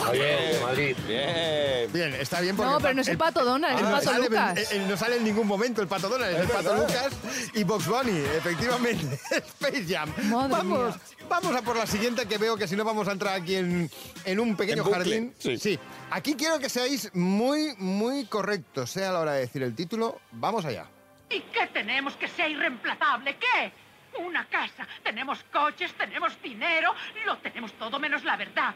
Oye, 0.10 0.22
de 0.22 0.60
Madrid. 0.62 0.98
Bien. 1.08 1.91
Bien, 1.93 2.13
está 2.15 2.39
bien 2.39 2.55
porque... 2.55 2.72
No, 2.72 2.79
pero 2.79 2.93
no 2.93 3.01
es 3.01 3.08
el 3.10 3.17
pato 3.17 3.43
Donald, 3.43 3.74
es 3.75 3.79
el 3.81 3.86
no 3.86 3.91
pato 3.91 4.03
sale, 4.05 4.25
Lucas. 4.25 4.72
eh, 4.72 4.86
no 4.88 4.96
sale 4.98 5.17
en 5.17 5.24
ningún 5.25 5.48
momento 5.48 5.81
el 5.81 5.88
pato 5.88 6.08
Donald, 6.10 6.36
es, 6.36 6.41
el 6.41 6.48
pato 6.50 6.75
Lucas 6.75 7.10
y 7.53 7.63
Box 7.63 7.88
Bunny, 7.88 8.19
efectivamente. 8.38 9.19
Space 9.31 9.86
Jam. 9.88 10.13
Madre 10.29 10.50
vamos, 10.50 10.96
mía. 10.96 11.01
vamos 11.29 11.55
a 11.55 11.62
por 11.62 11.75
la 11.77 11.88
siguiente 11.88 12.25
que 12.25 12.38
veo 12.38 12.55
que 12.58 12.67
si 12.69 12.75
no 12.77 12.84
vamos 12.86 13.08
a 13.10 13.13
entrar 13.13 13.36
aquí 13.41 13.55
en, 13.55 13.89
en 14.25 14.39
un 14.39 14.55
pequeño 14.55 14.86
En 14.86 14.91
jardín. 14.93 15.36
sí. 15.39 15.77
Aquí 16.12 16.36
quiero 16.36 16.60
que 16.60 16.69
seáis 16.69 17.10
muy, 17.13 17.75
muy 17.77 18.25
correctos, 18.25 18.91
sea 18.91 19.10
a 19.10 19.13
la 19.13 19.19
hora 19.19 19.34
de 19.34 19.41
decir 19.41 19.62
el 19.63 19.75
título. 19.75 20.19
Vamos 20.31 20.63
allá. 20.65 20.86
¿Y 21.30 21.42
qué 21.42 21.68
tenemos 21.68 22.16
que 22.16 22.28
sea 22.28 22.48
irreemplazable? 22.48 23.38
¿Qué? 23.38 23.72
Una 24.20 24.46
casa, 24.46 24.88
tenemos 25.04 25.44
coches, 25.54 25.94
tenemos 25.94 26.42
dinero, 26.42 26.94
lo 27.26 27.38
tenemos 27.38 27.72
todo 27.74 28.00
menos 28.00 28.24
la 28.24 28.36
verdad. 28.36 28.74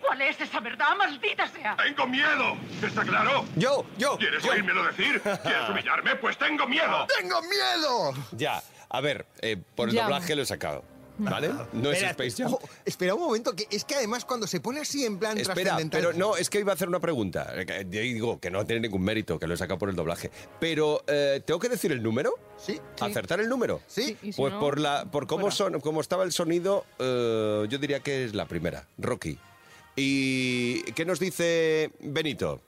¿Cuál 0.00 0.22
es 0.22 0.40
esa 0.40 0.60
verdad, 0.60 0.96
maldita 0.96 1.46
sea? 1.48 1.76
Tengo 1.76 2.06
miedo, 2.06 2.56
¿está 2.82 3.02
claro? 3.04 3.44
Yo, 3.56 3.84
yo. 3.98 4.16
¿Quieres 4.16 4.42
yo. 4.42 4.52
oírmelo 4.52 4.84
decir? 4.84 5.20
¿Quieres 5.20 5.68
humillarme? 5.68 6.16
Pues 6.16 6.38
tengo 6.38 6.66
miedo. 6.66 7.06
¡Tengo 7.18 7.40
miedo! 7.42 8.12
Ya. 8.32 8.62
A 8.88 9.00
ver, 9.00 9.26
eh, 9.42 9.56
por 9.76 9.90
el 9.90 9.94
doblaje 9.94 10.34
lo 10.34 10.42
he 10.42 10.46
sacado. 10.46 10.82
¿Vale? 11.24 11.50
No 11.72 11.90
es 11.90 11.96
Espera, 12.02 12.10
Space 12.10 12.42
Jam. 12.42 12.54
ojo, 12.54 12.68
espera 12.84 13.14
un 13.14 13.20
momento, 13.20 13.54
que 13.54 13.66
es 13.70 13.84
que 13.84 13.94
además 13.96 14.24
cuando 14.24 14.46
se 14.46 14.60
pone 14.60 14.80
así 14.80 15.04
en 15.04 15.18
plan 15.18 15.36
Espera, 15.38 15.54
trascendental... 15.54 16.00
pero 16.00 16.12
no, 16.12 16.36
es 16.36 16.48
que 16.48 16.60
iba 16.60 16.72
a 16.72 16.74
hacer 16.74 16.88
una 16.88 17.00
pregunta. 17.00 17.52
Eh, 17.56 17.84
digo 17.88 18.40
que 18.40 18.50
no 18.50 18.64
tiene 18.64 18.82
ningún 18.82 19.02
mérito, 19.02 19.38
que 19.38 19.46
lo 19.46 19.54
he 19.54 19.56
sacado 19.56 19.78
por 19.78 19.88
el 19.90 19.96
doblaje. 19.96 20.30
Pero, 20.58 21.02
eh, 21.06 21.40
¿tengo 21.44 21.60
que 21.60 21.68
decir 21.68 21.92
el 21.92 22.02
número? 22.02 22.34
Sí. 22.56 22.80
¿Acertar 23.00 23.40
el 23.40 23.48
número? 23.48 23.80
Sí. 23.86 24.16
Y 24.22 24.32
si 24.32 24.40
Pues 24.40 24.52
no, 24.52 24.60
por, 24.60 24.78
la, 24.80 25.04
por 25.10 25.26
cómo, 25.26 25.42
fuera. 25.50 25.56
son, 25.56 25.80
cómo 25.80 26.00
estaba 26.00 26.24
el 26.24 26.32
sonido, 26.32 26.84
eh, 26.98 27.66
yo 27.68 27.78
diría 27.78 28.00
que 28.00 28.24
es 28.24 28.34
la 28.34 28.46
primera, 28.46 28.86
Rocky. 28.98 29.38
¿Y 29.96 30.82
qué 30.92 31.04
nos 31.04 31.18
dice 31.18 31.90
Benito? 32.00 32.60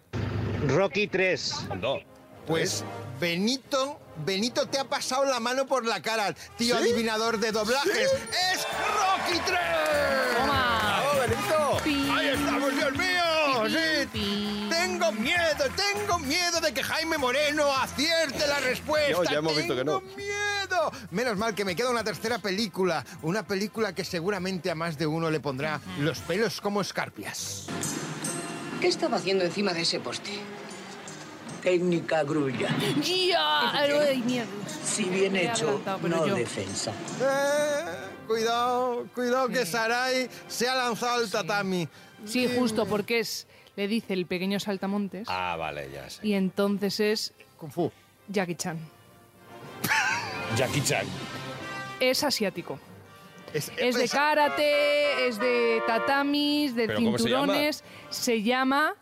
Rocky 0.68 1.06
3. 1.06 1.54
Ando. 1.70 2.00
Pues 2.46 2.84
Benito, 3.20 3.98
Benito 4.24 4.66
te 4.66 4.78
ha 4.78 4.84
pasado 4.84 5.24
la 5.24 5.40
mano 5.40 5.66
por 5.66 5.84
la 5.84 6.00
cara, 6.00 6.34
tío 6.56 6.76
¿Sí? 6.76 6.82
adivinador 6.82 7.38
de 7.38 7.52
doblajes. 7.52 8.12
¡Es 8.52 8.66
Rocky 8.96 9.40
3! 9.46 9.58
¡Toma! 10.38 11.02
¡Bravo, 11.02 11.20
Benito! 11.20 11.80
Pi, 11.84 12.10
¡Ahí 12.10 12.28
estamos, 12.28 12.74
Dios 12.74 12.92
mío! 12.92 13.64
pi, 13.66 13.72
¡Sí! 13.72 14.06
pi. 14.12 14.68
Tengo 14.70 15.12
miedo, 15.12 15.64
tengo 15.76 16.18
miedo 16.20 16.60
de 16.60 16.72
que 16.72 16.82
Jaime 16.82 17.18
Moreno 17.18 17.72
acierte 17.76 18.46
la 18.46 18.60
respuesta. 18.60 19.10
Yo, 19.10 19.24
ya 19.24 19.38
hemos 19.38 19.56
visto 19.56 19.74
que 19.74 19.84
no. 19.84 20.00
Tengo 20.00 20.16
miedo. 20.16 20.92
Menos 21.10 21.36
mal 21.36 21.54
que 21.54 21.64
me 21.64 21.76
queda 21.76 21.90
una 21.90 22.04
tercera 22.04 22.38
película, 22.38 23.04
una 23.22 23.46
película 23.46 23.94
que 23.94 24.04
seguramente 24.04 24.70
a 24.70 24.74
más 24.74 24.96
de 24.96 25.06
uno 25.06 25.30
le 25.30 25.40
pondrá 25.40 25.80
los 25.98 26.18
pelos 26.20 26.60
como 26.60 26.80
escarpias. 26.80 27.66
¿Qué 28.80 28.88
estaba 28.88 29.16
haciendo 29.16 29.44
encima 29.44 29.72
de 29.72 29.82
ese 29.82 30.00
poste? 30.00 30.30
Técnica 31.62 32.24
grulla. 32.24 32.68
¡Ya! 33.02 33.70
¡Ay, 33.72 34.22
mierda! 34.26 34.50
Si 34.84 35.04
bien 35.04 35.32
Me 35.32 35.44
he 35.44 35.48
adelantado, 35.50 35.98
pero 36.02 36.26
yo. 36.26 36.34
defensa. 36.34 36.92
Eh, 37.20 37.84
cuidado, 38.26 39.06
cuidado 39.14 39.48
que 39.48 39.64
Sarai 39.64 40.28
se 40.48 40.68
ha 40.68 40.74
lanzado 40.74 41.22
al 41.22 41.30
tatami. 41.30 41.88
Sí, 42.24 42.48
justo, 42.58 42.86
porque 42.86 43.20
es... 43.20 43.46
Le 43.76 43.88
dice 43.88 44.12
el 44.12 44.26
pequeño 44.26 44.60
saltamontes 44.60 45.26
Ah, 45.30 45.56
vale, 45.58 45.88
ya 45.90 46.10
sé. 46.10 46.26
y 46.26 46.34
entonces 46.34 47.00
es 47.00 47.32
Kung 47.56 47.70
Fu. 47.72 47.90
Jackie 48.28 48.54
Chan. 48.54 48.78
Jackie 50.56 50.82
Chan. 50.82 51.06
Es 52.00 52.22
asiático. 52.22 52.78
Es, 53.54 53.72
Es 53.78 53.96
de 53.96 54.08
karate, 54.08 55.28
es 55.28 55.38
de 55.38 55.80
tatamis, 55.86 56.74
de 56.74 56.86
¿Pero 56.86 56.98
cómo 56.98 57.18
se 57.18 57.30
llama? 57.30 57.44
cinturones. 57.46 57.84
Se 58.10 58.42
llama 58.42 58.94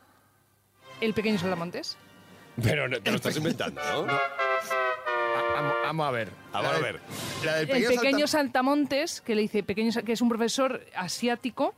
El 1.01 1.15
pequeño 1.15 1.39
saltamontes. 1.39 1.97
Pero 2.63 2.89
no, 2.89 3.01
te 3.01 3.11
lo 3.11 3.17
estás 3.17 3.37
inventando, 3.37 3.81
¿no? 4.07 4.13
Ah, 4.13 5.73
Vamos, 5.85 6.07
a 6.07 6.11
ver. 6.13 6.29
Ah, 6.53 6.61
vamos 6.63 6.75
a 6.77 6.79
ver. 6.79 7.01
La 7.45 7.57
del 7.57 7.71
El 7.71 7.85
pequeño 7.87 8.19
saltam- 8.27 8.29
saltamontes, 8.29 9.21
que 9.21 9.35
le 9.35 9.43
dice 9.43 9.63
pequeño, 9.63 9.91
que 10.05 10.13
es 10.13 10.21
un 10.21 10.29
profesor 10.29 10.81
asiático 10.97 11.75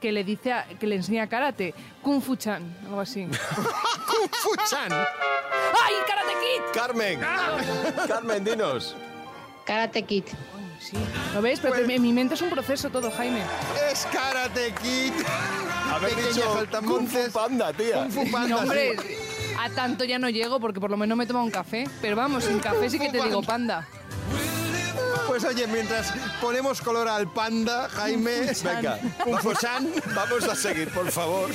que 0.00 0.12
le 0.12 0.24
dice 0.24 0.52
a- 0.52 0.66
que 0.78 0.86
le 0.86 0.96
enseña 0.96 1.28
karate, 1.28 1.74
Kung 2.02 2.22
Fu 2.22 2.36
Chan, 2.36 2.62
algo 2.86 3.00
así. 3.00 3.26
Kung 4.06 4.28
Fu 4.32 4.50
Chan. 4.68 4.90
¡Ay, 4.92 5.94
Karate 6.06 6.32
Kid! 6.40 6.62
Carmen. 6.80 7.20
Carmen, 8.08 8.44
dinos. 8.44 8.96
Karate 9.66 10.02
Kid. 10.04 10.24
Sí, 10.80 10.96
¿lo 11.34 11.42
ves? 11.42 11.60
Pero 11.60 11.74
Pues- 11.74 11.88
en 11.90 12.02
mi 12.02 12.12
mente 12.14 12.34
es 12.34 12.40
un 12.40 12.48
proceso 12.48 12.88
todo, 12.88 13.10
Jaime. 13.10 13.42
Es 13.92 14.06
Karate 14.10 14.72
Kid. 14.82 15.12
Haber 15.92 16.16
dicho 16.16 16.40
Kung 16.46 16.54
saltamontes. 16.54 17.26
Fu 17.26 17.38
Panda, 17.38 17.72
tía. 17.74 17.96
Kung 18.04 18.10
Fu 18.10 18.30
Panda. 18.30 18.48
No, 18.48 18.58
hombre, 18.60 18.96
sí. 18.98 19.16
A 19.60 19.68
tanto 19.68 20.04
ya 20.04 20.18
no 20.18 20.30
llego 20.30 20.58
porque 20.58 20.80
por 20.80 20.90
lo 20.90 20.96
menos 20.96 21.16
me 21.18 21.26
tomo 21.26 21.44
un 21.44 21.50
café. 21.50 21.84
Pero 22.00 22.16
vamos, 22.16 22.44
sin 22.44 22.58
café 22.60 22.88
sí 22.88 22.98
que 22.98 23.10
te 23.10 23.22
digo 23.22 23.42
panda. 23.42 23.86
Pues 25.30 25.44
oye, 25.44 25.64
mientras 25.68 26.12
ponemos 26.40 26.80
color 26.80 27.06
al 27.06 27.32
panda, 27.32 27.88
Jaime. 27.90 28.50
Venga, 28.64 28.98
Chan. 29.60 29.88
Vamos 30.12 30.42
a 30.42 30.56
seguir, 30.56 30.92
por 30.92 31.08
favor. 31.08 31.48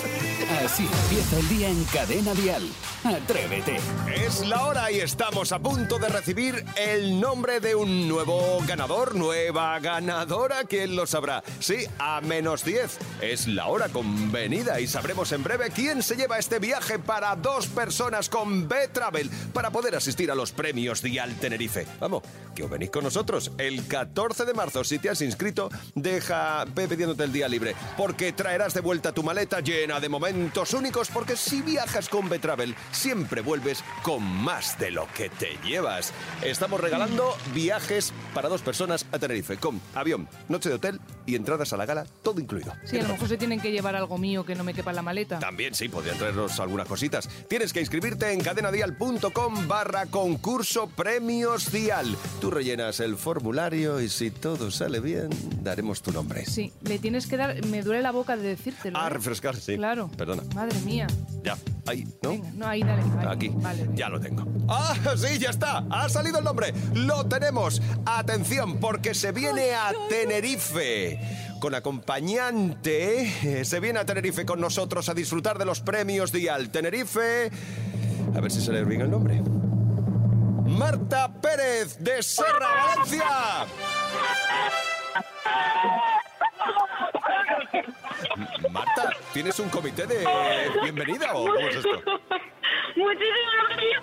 Así 0.63 0.87
empieza 1.03 1.37
el 1.37 1.49
día 1.49 1.67
en 1.67 1.83
Cadena 1.83 2.33
Dial. 2.35 2.63
Atrévete. 3.03 3.77
Es 4.15 4.47
la 4.47 4.63
hora 4.63 4.91
y 4.91 5.01
estamos 5.01 5.51
a 5.51 5.59
punto 5.59 5.99
de 5.99 6.07
recibir 6.07 6.63
el 6.77 7.19
nombre 7.19 7.59
de 7.59 7.75
un 7.75 8.07
nuevo 8.07 8.63
ganador, 8.65 9.13
nueva 9.13 9.77
ganadora, 9.79 10.63
¿quién 10.63 10.95
lo 10.95 11.05
sabrá? 11.05 11.43
Sí, 11.59 11.85
a 11.99 12.21
menos 12.21 12.63
10. 12.63 12.97
Es 13.21 13.45
la 13.45 13.67
hora 13.67 13.89
convenida 13.89 14.79
y 14.79 14.87
sabremos 14.87 15.33
en 15.33 15.43
breve 15.43 15.69
quién 15.69 16.01
se 16.01 16.15
lleva 16.15 16.39
este 16.39 16.59
viaje 16.59 16.97
para 16.97 17.35
dos 17.35 17.67
personas 17.67 18.29
con 18.29 18.69
B-Travel 18.69 19.29
para 19.53 19.69
poder 19.69 19.95
asistir 19.95 20.31
a 20.31 20.35
los 20.35 20.53
premios 20.53 21.01
Dial 21.01 21.35
Tenerife. 21.35 21.85
Vamos, 21.99 22.23
que 22.55 22.63
os 22.63 22.69
venís 22.69 22.89
con 22.89 23.03
nosotros 23.03 23.51
el 23.67 23.87
14 23.87 24.45
de 24.45 24.53
marzo. 24.53 24.83
Si 24.83 24.99
te 24.99 25.09
has 25.09 25.21
inscrito, 25.21 25.69
deja 25.95 26.65
ve 26.65 26.87
pidiéndote 26.87 27.23
el 27.23 27.31
día 27.31 27.47
libre, 27.47 27.75
porque 27.97 28.33
traerás 28.33 28.73
de 28.73 28.81
vuelta 28.81 29.11
tu 29.11 29.23
maleta 29.23 29.59
llena 29.59 29.99
de 29.99 30.09
momentos 30.09 30.73
únicos, 30.73 31.09
porque 31.09 31.35
si 31.35 31.61
viajas 31.61 32.09
con 32.09 32.29
B-Travel, 32.29 32.75
siempre 32.91 33.41
vuelves 33.41 33.83
con 34.03 34.23
más 34.23 34.77
de 34.79 34.91
lo 34.91 35.07
que 35.13 35.29
te 35.29 35.57
llevas. 35.63 36.13
Estamos 36.41 36.79
regalando 36.79 37.35
viajes 37.53 38.13
para 38.33 38.49
dos 38.49 38.61
personas 38.61 39.05
a 39.11 39.19
Tenerife, 39.19 39.57
con 39.57 39.81
avión, 39.93 40.27
noche 40.49 40.69
de 40.69 40.75
hotel 40.75 40.99
y 41.25 41.35
entradas 41.35 41.73
a 41.73 41.77
la 41.77 41.85
gala, 41.85 42.05
todo 42.23 42.39
incluido. 42.39 42.73
Sí, 42.83 42.97
a 42.99 43.03
lo 43.03 43.09
mejor 43.09 43.27
se 43.27 43.37
tienen 43.37 43.59
que 43.59 43.71
llevar 43.71 43.95
algo 43.95 44.17
mío 44.17 44.45
que 44.45 44.55
no 44.55 44.63
me 44.63 44.73
quepa 44.73 44.91
en 44.91 44.95
la 44.97 45.01
maleta. 45.01 45.39
También 45.39 45.73
sí, 45.73 45.89
podrían 45.89 46.17
traernos 46.17 46.59
algunas 46.59 46.87
cositas. 46.87 47.27
Tienes 47.47 47.73
que 47.73 47.79
inscribirte 47.79 48.31
en 48.31 48.41
cadenadial.com 48.41 49.67
barra 49.67 50.05
concurso 50.07 50.87
premios 50.87 51.71
dial. 51.71 52.15
Tú 52.39 52.51
rellenas 52.51 52.99
el 52.99 53.17
formulario 53.17 53.99
y 54.01 54.09
si 54.09 54.31
todo 54.31 54.71
sale 54.71 54.99
bien, 54.99 55.29
daremos 55.61 56.01
tu 56.01 56.11
nombre. 56.11 56.45
Sí, 56.45 56.71
le 56.81 56.99
tienes 56.99 57.27
que 57.27 57.37
dar... 57.37 57.65
Me 57.65 57.81
duele 57.81 58.01
la 58.01 58.11
boca 58.11 58.37
de 58.37 58.43
decírtelo. 58.47 58.97
Ah, 58.99 59.07
¿eh? 59.07 59.09
refrescar, 59.09 59.55
sí. 59.55 59.75
Claro. 59.77 60.09
Perdona. 60.17 60.43
Madre 60.53 60.79
mía. 60.81 61.07
Ya, 61.43 61.57
ahí, 61.85 62.07
¿no? 62.21 62.29
Venga, 62.31 62.51
no, 62.55 62.67
ahí 62.67 62.81
dale. 62.81 63.03
Aquí, 63.29 63.49
Vale. 63.49 63.87
ya 63.93 64.09
lo 64.09 64.19
tengo. 64.19 64.45
¡Ah, 64.67 64.95
sí, 65.15 65.37
ya 65.37 65.49
está! 65.49 65.85
¡Ha 65.89 66.09
salido 66.09 66.39
el 66.39 66.43
nombre! 66.43 66.73
¡Lo 66.93 67.25
tenemos! 67.25 67.81
Atención, 68.05 68.79
porque 68.79 69.13
se 69.13 69.31
viene 69.31 69.73
a 69.73 69.91
Tenerife. 70.09 71.14
Con 71.59 71.75
acompañante, 71.75 73.21
eh, 73.43 73.65
se 73.65 73.79
viene 73.79 73.99
a 73.99 74.05
Tenerife 74.05 74.45
con 74.45 74.59
nosotros 74.59 75.09
a 75.09 75.13
disfrutar 75.13 75.57
de 75.57 75.65
los 75.65 75.81
premios 75.81 76.31
Dial 76.31 76.69
Tenerife. 76.69 77.49
A 78.35 78.41
ver 78.41 78.51
si 78.51 78.61
se 78.61 78.71
le 78.71 78.83
bien 78.83 79.01
el 79.01 79.11
nombre. 79.11 79.41
Marta 80.65 81.31
Pérez 81.41 81.97
de 81.99 82.21
Serra, 82.21 82.67
Valencia. 82.95 83.25
Marta, 88.71 89.09
¿tienes 89.33 89.59
un 89.59 89.69
comité 89.69 90.05
de 90.05 90.25
bienvenida 90.81 91.33
o 91.33 91.45
cómo 91.45 91.67
es 91.67 91.75
esto? 91.77 92.01
Muchísimas 92.95 93.67
gracias. 93.69 93.95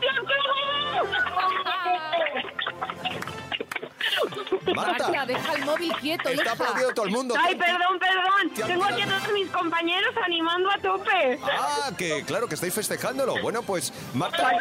Marta. 4.74 5.08
Marta, 5.08 5.26
deja 5.26 5.52
el 5.54 5.64
móvil 5.64 5.92
quieto, 6.00 6.28
Está 6.28 6.42
hija. 6.42 6.52
aplaudiendo 6.52 6.94
todo 6.94 7.06
el 7.06 7.12
mundo. 7.12 7.34
Ay, 7.38 7.54
perdón, 7.56 7.98
perdón. 7.98 8.50
¿Qué 8.54 8.62
ha 8.62 8.66
Tengo 8.66 8.84
aquí 8.84 9.02
a 9.02 9.06
todos 9.06 9.32
mis 9.32 9.48
compañeros 9.50 10.14
animando 10.24 10.70
a 10.70 10.78
tope. 10.78 11.38
Ah, 11.42 11.90
que 11.96 12.22
claro, 12.24 12.48
que 12.48 12.54
estáis 12.54 12.74
festejándolo. 12.74 13.40
Bueno, 13.42 13.62
pues, 13.62 13.92
Marta. 14.14 14.52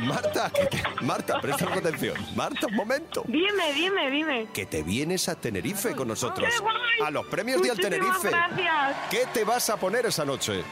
Marta, 0.00 0.50
que 0.50 0.66
te- 0.66 0.82
Marta, 1.02 1.40
presta 1.40 1.64
atención. 1.72 2.14
Marta, 2.34 2.66
un 2.66 2.74
momento. 2.76 3.22
Dime, 3.26 3.72
dime, 3.74 4.10
dime. 4.10 4.48
Que 4.52 4.66
te 4.66 4.82
vienes 4.82 5.28
a 5.28 5.34
Tenerife 5.34 5.94
con 5.94 6.08
nosotros. 6.08 6.48
¡Qué 6.50 6.58
guay! 6.60 6.76
A 7.04 7.10
los 7.10 7.26
premios 7.26 7.62
Dial 7.62 7.76
Muchísimas 7.76 8.20
Tenerife. 8.22 8.28
gracias. 8.30 8.96
¿Qué 9.10 9.26
te 9.32 9.44
vas 9.44 9.68
a 9.70 9.76
poner 9.76 10.06
esa 10.06 10.24
noche? 10.24 10.64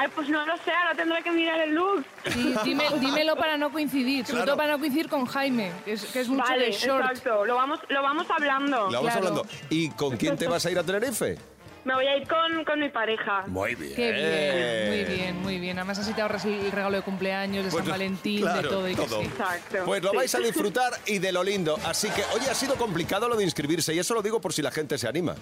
Ay, 0.00 0.06
pues 0.14 0.28
no 0.28 0.46
lo 0.46 0.56
sé, 0.58 0.70
ahora 0.70 0.94
tendré 0.94 1.22
que 1.24 1.30
mirar 1.32 1.60
el 1.60 1.74
look. 1.74 2.04
Sí, 2.28 2.54
dime- 2.64 2.88
dímelo 3.00 3.34
para 3.34 3.56
no 3.56 3.70
coincidir, 3.72 4.24
sobre 4.24 4.44
todo 4.44 4.56
para 4.56 4.72
no 4.72 4.78
coincidir 4.78 5.08
con 5.08 5.26
Jaime, 5.26 5.72
que 5.84 5.94
es, 5.94 6.04
que 6.06 6.20
es 6.20 6.28
mucho 6.28 6.44
Vale, 6.44 6.66
de 6.66 6.70
short. 6.72 7.04
exacto. 7.10 7.44
Lo 7.44 7.56
vamos, 7.56 7.80
lo 7.88 8.00
vamos 8.02 8.26
hablando. 8.30 8.76
Lo 8.76 8.84
vamos 8.84 9.00
Claro. 9.12 9.18
hablando. 9.18 9.46
¿Y 9.70 9.90
con 9.90 10.16
quién 10.16 10.36
te 10.36 10.46
vas 10.46 10.64
a 10.66 10.70
ir 10.70 10.78
a 10.78 10.84
Tenerife? 10.84 11.36
Me 11.84 11.94
voy 11.94 12.06
a 12.06 12.16
ir 12.16 12.28
con, 12.28 12.64
con 12.64 12.78
mi 12.80 12.90
pareja. 12.90 13.44
Muy 13.46 13.74
bien. 13.74 13.94
Qué 13.96 14.12
bien, 14.12 14.88
muy 14.88 15.16
bien, 15.16 15.42
muy 15.42 15.58
bien. 15.58 15.78
Además 15.78 15.98
así 15.98 16.12
te 16.12 16.20
ahorras 16.22 16.44
el 16.44 16.70
regalo 16.70 16.96
de 16.96 17.02
cumpleaños, 17.02 17.64
de 17.64 17.70
Pues, 17.70 17.82
San 17.82 17.90
Valentín, 17.90 18.42
claro, 18.42 18.62
de 18.62 18.68
todo. 18.68 18.88
y 18.88 18.94
que 18.94 19.02
todo. 19.02 19.20
sí. 19.20 19.26
Exacto. 19.26 19.78
Pues 19.84 20.02
lo 20.02 20.10
Sí. 20.10 20.16
vais 20.16 20.34
a 20.34 20.38
disfrutar 20.50 20.92
y 21.06 21.18
de 21.18 21.32
lo 21.32 21.42
lindo. 21.42 21.76
Así 21.86 22.08
que, 22.10 22.22
oye, 22.36 22.48
ha 22.50 22.54
sido 22.54 22.74
complicado 22.76 23.28
lo 23.28 23.36
de 23.36 23.44
inscribirse 23.44 23.94
y 23.94 23.98
eso 23.98 24.14
lo 24.14 24.22
digo 24.22 24.40
por 24.40 24.52
si 24.52 24.60
la 24.62 24.70
gente 24.70 24.96
se 24.98 25.08
anima. 25.08 25.34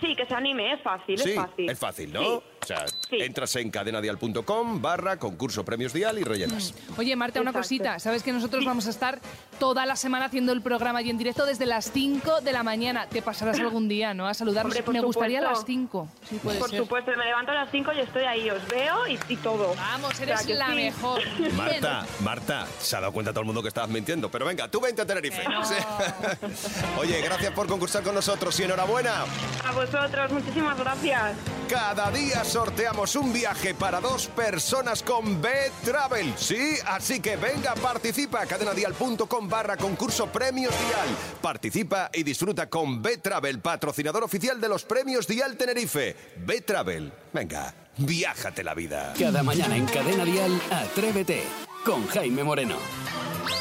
Sí, 0.00 0.14
que 0.14 0.26
se 0.26 0.34
anime, 0.34 0.74
es 0.74 0.82
fácil, 0.82 1.18
Sí, 1.18 1.30
es 1.30 1.36
fácil. 1.36 1.70
es 1.70 1.78
fácil, 1.78 2.12
¿no? 2.12 2.42
O 2.62 2.66
sea, 2.66 2.84
Sí. 3.08 3.18
entras 3.20 3.54
en 3.56 3.70
cadenadial.com 3.70 4.82
barra 4.82 5.18
concurso 5.18 5.64
premios 5.64 5.92
dial 5.92 6.18
y 6.18 6.24
rellenas. 6.24 6.74
Oye, 6.96 7.14
Marta, 7.14 7.40
una 7.40 7.50
Exacto. 7.50 7.64
cosita. 7.64 7.98
Sabes 8.00 8.22
que 8.24 8.32
nosotros 8.32 8.64
vamos 8.64 8.86
a 8.88 8.90
estar 8.90 9.20
toda 9.60 9.86
la 9.86 9.94
semana 9.94 10.24
haciendo 10.26 10.52
el 10.52 10.62
programa 10.62 11.00
y 11.02 11.10
en 11.10 11.18
directo 11.18 11.46
desde 11.46 11.64
las 11.66 11.92
5 11.92 12.40
de 12.40 12.52
la 12.52 12.62
mañana. 12.64 13.06
Te 13.08 13.22
pasarás 13.22 13.60
algún 13.60 13.88
día, 13.88 14.14
¿no? 14.14 14.26
A 14.26 14.34
saludarnos. 14.34 14.74
Hombre, 14.76 14.92
Me 14.92 15.00
gustaría 15.06 15.38
a 15.38 15.42
las 15.42 15.64
5. 15.64 16.08
Sí, 16.28 16.40
puede 16.42 16.58
Por 16.58 16.70
ser. 16.70 16.80
supuesto, 16.80 17.12
me 17.16 17.24
levanto 17.24 17.52
a 17.52 17.54
las 17.54 17.70
5 17.70 17.92
y 17.92 18.00
estoy 18.00 18.24
ahí, 18.24 18.50
os 18.50 18.66
veo 18.68 19.06
y, 19.06 19.18
y 19.28 19.36
todo. 19.36 19.74
Vamos, 19.76 20.12
O 20.12 20.16
sea 20.16 20.24
eres 20.26 20.48
la 20.48 20.68
sí. 20.70 20.74
mejor. 20.74 21.20
Marta, 21.56 22.06
Marta, 22.20 22.66
se 22.80 22.96
ha 22.96 23.00
dado 23.00 23.12
cuenta 23.12 23.30
todo 23.32 23.40
el 23.42 23.46
mundo 23.46 23.62
que 23.62 23.68
estabas 23.68 23.90
mintiendo. 23.90 24.28
Pero 24.30 24.44
venga, 24.44 24.68
tú 24.68 24.80
vente 24.80 25.02
a 25.02 25.06
Tenerife. 25.06 25.42
Que 25.42 25.48
no. 25.48 25.64
Sí. 25.64 25.74
Oye, 26.98 27.20
gracias 27.22 27.52
por 27.52 27.66
concursar 27.66 28.02
con 28.02 28.14
nosotros 28.14 28.58
y 28.60 28.64
enhorabuena. 28.64 29.24
A 29.64 29.72
vosotros, 29.72 30.32
muchísimas 30.32 30.76
gracias. 30.78 31.32
Cada 31.68 32.10
día 32.10 32.44
sorteamos 32.46 33.16
un 33.16 33.32
viaje 33.32 33.74
para 33.74 34.00
dos 34.00 34.28
personas 34.28 35.02
con 35.02 35.40
B-Travel. 35.42 36.34
Sí, 36.36 36.76
así 36.86 37.20
que 37.20 37.36
venga, 37.36 37.74
participa 37.74 38.46
cadenadial.com 38.46 39.48
barra 39.48 39.76
concurso 39.76 40.26
Premios 40.26 40.72
Dial. 40.78 41.08
Participa 41.42 42.10
y 42.12 42.22
disfruta 42.22 42.68
con 42.68 43.02
B-Travel, 43.02 43.60
patrocinador 43.60 44.24
oficial 44.24 44.60
de 44.60 44.68
los 44.68 44.84
Premios 44.84 45.26
Dial 45.26 45.56
Tenerife. 45.56 46.16
B-Travel, 46.44 47.12
venga, 47.32 47.74
viájate 47.98 48.62
la 48.62 48.74
vida. 48.74 49.12
Cada 49.18 49.42
mañana 49.42 49.76
en 49.76 49.86
Cadena 49.86 50.24
Dial, 50.24 50.60
Atrévete 50.70 51.42
con 51.84 52.06
Jaime 52.08 52.44
Moreno. 52.44 52.76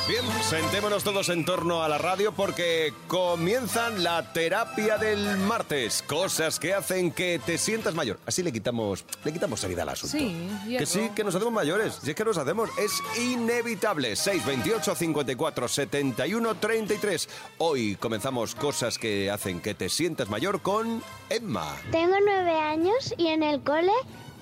Bien, 0.07 0.23
sentémonos 0.43 1.03
todos 1.03 1.29
en 1.29 1.45
torno 1.45 1.83
a 1.83 1.89
la 1.89 1.97
radio 1.97 2.31
porque 2.31 2.93
comienzan 3.07 4.03
la 4.03 4.33
terapia 4.33 4.97
del 4.97 5.37
martes. 5.37 6.03
Cosas 6.07 6.59
que 6.59 6.73
hacen 6.73 7.11
que 7.11 7.39
te 7.43 7.57
sientas 7.57 7.95
mayor. 7.95 8.19
Así 8.25 8.43
le 8.43 8.51
quitamos, 8.51 9.03
le 9.23 9.33
quitamos 9.33 9.59
seriedad 9.59 9.83
al 9.83 9.89
asunto. 9.89 10.17
Sí, 10.17 10.49
Que 10.63 10.69
hierro. 10.69 10.85
sí, 10.85 11.09
que 11.15 11.23
nos 11.23 11.35
hacemos 11.35 11.53
mayores. 11.53 11.99
Si 12.03 12.09
es 12.11 12.15
que 12.15 12.25
nos 12.25 12.37
hacemos, 12.37 12.69
es 12.77 12.91
inevitable. 13.19 14.15
628 14.15 14.95
54 14.95 15.67
71 15.67 16.55
33. 16.55 17.29
Hoy 17.57 17.95
comenzamos 17.95 18.53
cosas 18.55 18.97
que 18.99 19.31
hacen 19.31 19.59
que 19.61 19.73
te 19.73 19.89
sientas 19.89 20.29
mayor 20.29 20.61
con 20.61 21.01
Emma. 21.29 21.75
Tengo 21.91 22.15
nueve 22.25 22.51
años 22.59 23.13
y 23.17 23.27
en 23.27 23.43
el 23.43 23.61
cole 23.61 23.91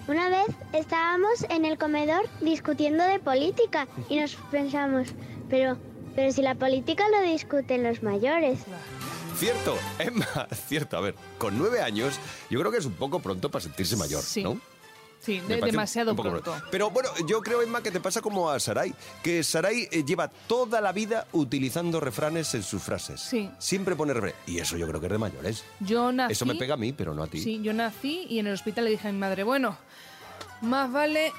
una 0.07 0.27
vez 0.27 0.47
estábamos 0.73 1.43
en 1.49 1.63
el 1.63 1.77
comedor 1.77 2.27
discutiendo 2.41 3.05
de 3.05 3.19
política 3.19 3.87
y 4.09 4.17
nos 4.19 4.35
pensamos, 4.51 5.07
pero, 5.53 5.77
pero 6.15 6.31
si 6.33 6.41
la 6.41 6.55
política 6.55 7.03
lo 7.09 7.21
discuten 7.21 7.83
los 7.83 8.01
mayores. 8.01 8.57
Cierto, 9.37 9.77
Emma, 9.99 10.25
cierto. 10.67 10.97
A 10.97 11.01
ver, 11.01 11.13
con 11.37 11.55
nueve 11.59 11.79
años, 11.79 12.15
yo 12.49 12.59
creo 12.59 12.71
que 12.71 12.79
es 12.79 12.85
un 12.87 12.93
poco 12.93 13.19
pronto 13.19 13.51
para 13.51 13.61
sentirse 13.61 13.95
mayor, 13.95 14.23
Sí. 14.23 14.43
¿no? 14.43 14.59
Sí, 15.19 15.39
de- 15.41 15.57
demasiado 15.61 16.11
un 16.11 16.17
poco 16.17 16.31
pronto. 16.31 16.55
Pero 16.71 16.89
bueno, 16.89 17.09
yo 17.27 17.39
creo, 17.43 17.61
Emma, 17.61 17.83
que 17.83 17.91
te 17.91 17.99
pasa 17.99 18.19
como 18.19 18.49
a 18.49 18.59
Sarai, 18.59 18.95
que 19.21 19.43
Sarai 19.43 19.87
eh, 19.91 20.03
lleva 20.03 20.27
toda 20.27 20.81
la 20.81 20.91
vida 20.91 21.27
utilizando 21.33 21.99
refranes 21.99 22.51
en 22.55 22.63
sus 22.63 22.81
frases. 22.81 23.21
Sí. 23.21 23.47
Siempre 23.59 23.95
pone 23.95 24.11
refranes. 24.15 24.35
Y 24.47 24.57
eso 24.57 24.75
yo 24.75 24.87
creo 24.87 24.99
que 24.99 25.05
es 25.05 25.11
de 25.11 25.19
mayores. 25.19 25.63
Yo 25.79 26.11
nací. 26.11 26.33
Eso 26.33 26.45
me 26.47 26.55
pega 26.55 26.73
a 26.73 26.77
mí, 26.77 26.93
pero 26.93 27.13
no 27.13 27.21
a 27.21 27.27
ti. 27.27 27.39
Sí, 27.39 27.61
yo 27.61 27.73
nací 27.73 28.25
y 28.27 28.39
en 28.39 28.47
el 28.47 28.53
hospital 28.55 28.85
le 28.85 28.89
dije 28.91 29.07
a 29.07 29.11
mi 29.11 29.19
madre, 29.19 29.43
bueno, 29.43 29.77
más 30.61 30.91
vale 30.91 31.31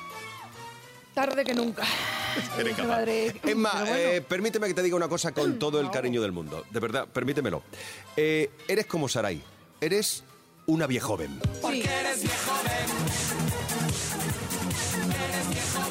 tarde 1.15 1.45
que 1.45 1.53
nunca. 1.55 1.83
Eres 2.59 2.77
capaz. 2.77 2.89
madre, 2.89 3.35
Emma, 3.45 3.71
pero 3.73 3.85
bueno. 3.87 3.97
eh, 3.97 4.21
permíteme 4.21 4.67
que 4.69 4.75
te 4.75 4.83
diga 4.83 4.97
una 4.97 5.09
cosa 5.09 5.33
con 5.33 5.59
todo 5.59 5.81
el 5.81 5.91
cariño 5.91 6.21
del 6.23 6.33
mundo. 6.33 6.65
De 6.71 6.81
verdad, 6.81 7.07
permítemelo. 7.07 7.63
Eh, 8.17 8.51
eres 8.69 8.87
como 8.87 9.09
Sarai. 9.09 9.43
Eres 9.81 10.25
una 10.67 10.87
viejoven. 10.87 11.41
Sí. 11.63 11.83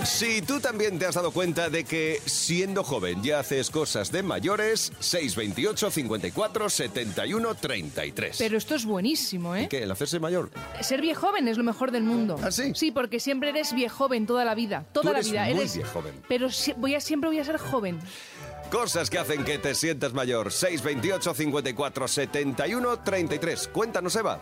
Si 0.05 0.41
tú 0.41 0.59
también 0.59 0.99
te 0.99 1.05
has 1.05 1.15
dado 1.15 1.31
cuenta 1.31 1.69
de 1.69 1.85
que 1.85 2.21
siendo 2.25 2.83
joven 2.83 3.23
ya 3.23 3.39
haces 3.39 3.69
cosas 3.69 4.11
de 4.11 4.21
mayores, 4.21 4.91
628 4.99 5.89
54 5.91 6.69
71 6.69 7.55
33. 7.55 8.37
Pero 8.37 8.57
esto 8.57 8.75
es 8.75 8.85
buenísimo, 8.85 9.55
¿eh? 9.55 9.63
¿Y 9.63 9.67
qué? 9.67 9.83
¿El 9.83 9.91
hacerse 9.91 10.19
mayor? 10.19 10.51
Ser 10.81 11.01
viejoven 11.01 11.47
es 11.47 11.57
lo 11.57 11.63
mejor 11.63 11.91
del 11.91 12.03
mundo. 12.03 12.37
¿Ah, 12.43 12.51
sí? 12.51 12.73
Sí, 12.75 12.91
porque 12.91 13.19
siempre 13.19 13.49
eres 13.49 13.73
viejoven 13.73 14.25
toda 14.27 14.43
la 14.43 14.55
vida. 14.55 14.85
Toda 14.91 15.03
Tú 15.03 15.09
eres 15.11 15.27
la 15.31 15.43
vida. 15.43 15.53
muy 15.55 15.59
eres 15.63 15.75
viejoven. 15.77 16.13
Pero 16.27 16.51
si- 16.51 16.73
voy 16.73 16.95
a, 16.95 17.01
siempre 17.01 17.29
voy 17.29 17.39
a 17.39 17.45
ser 17.45 17.57
joven. 17.57 17.99
Cosas 18.71 19.09
que 19.09 19.19
hacen 19.19 19.43
que 19.45 19.57
te 19.57 19.73
sientas 19.73 20.13
mayor. 20.13 20.51
628 20.51 21.33
54 21.33 22.07
71 22.07 22.99
33. 22.99 23.67
Cuéntanos, 23.69 24.15
Eva. 24.15 24.41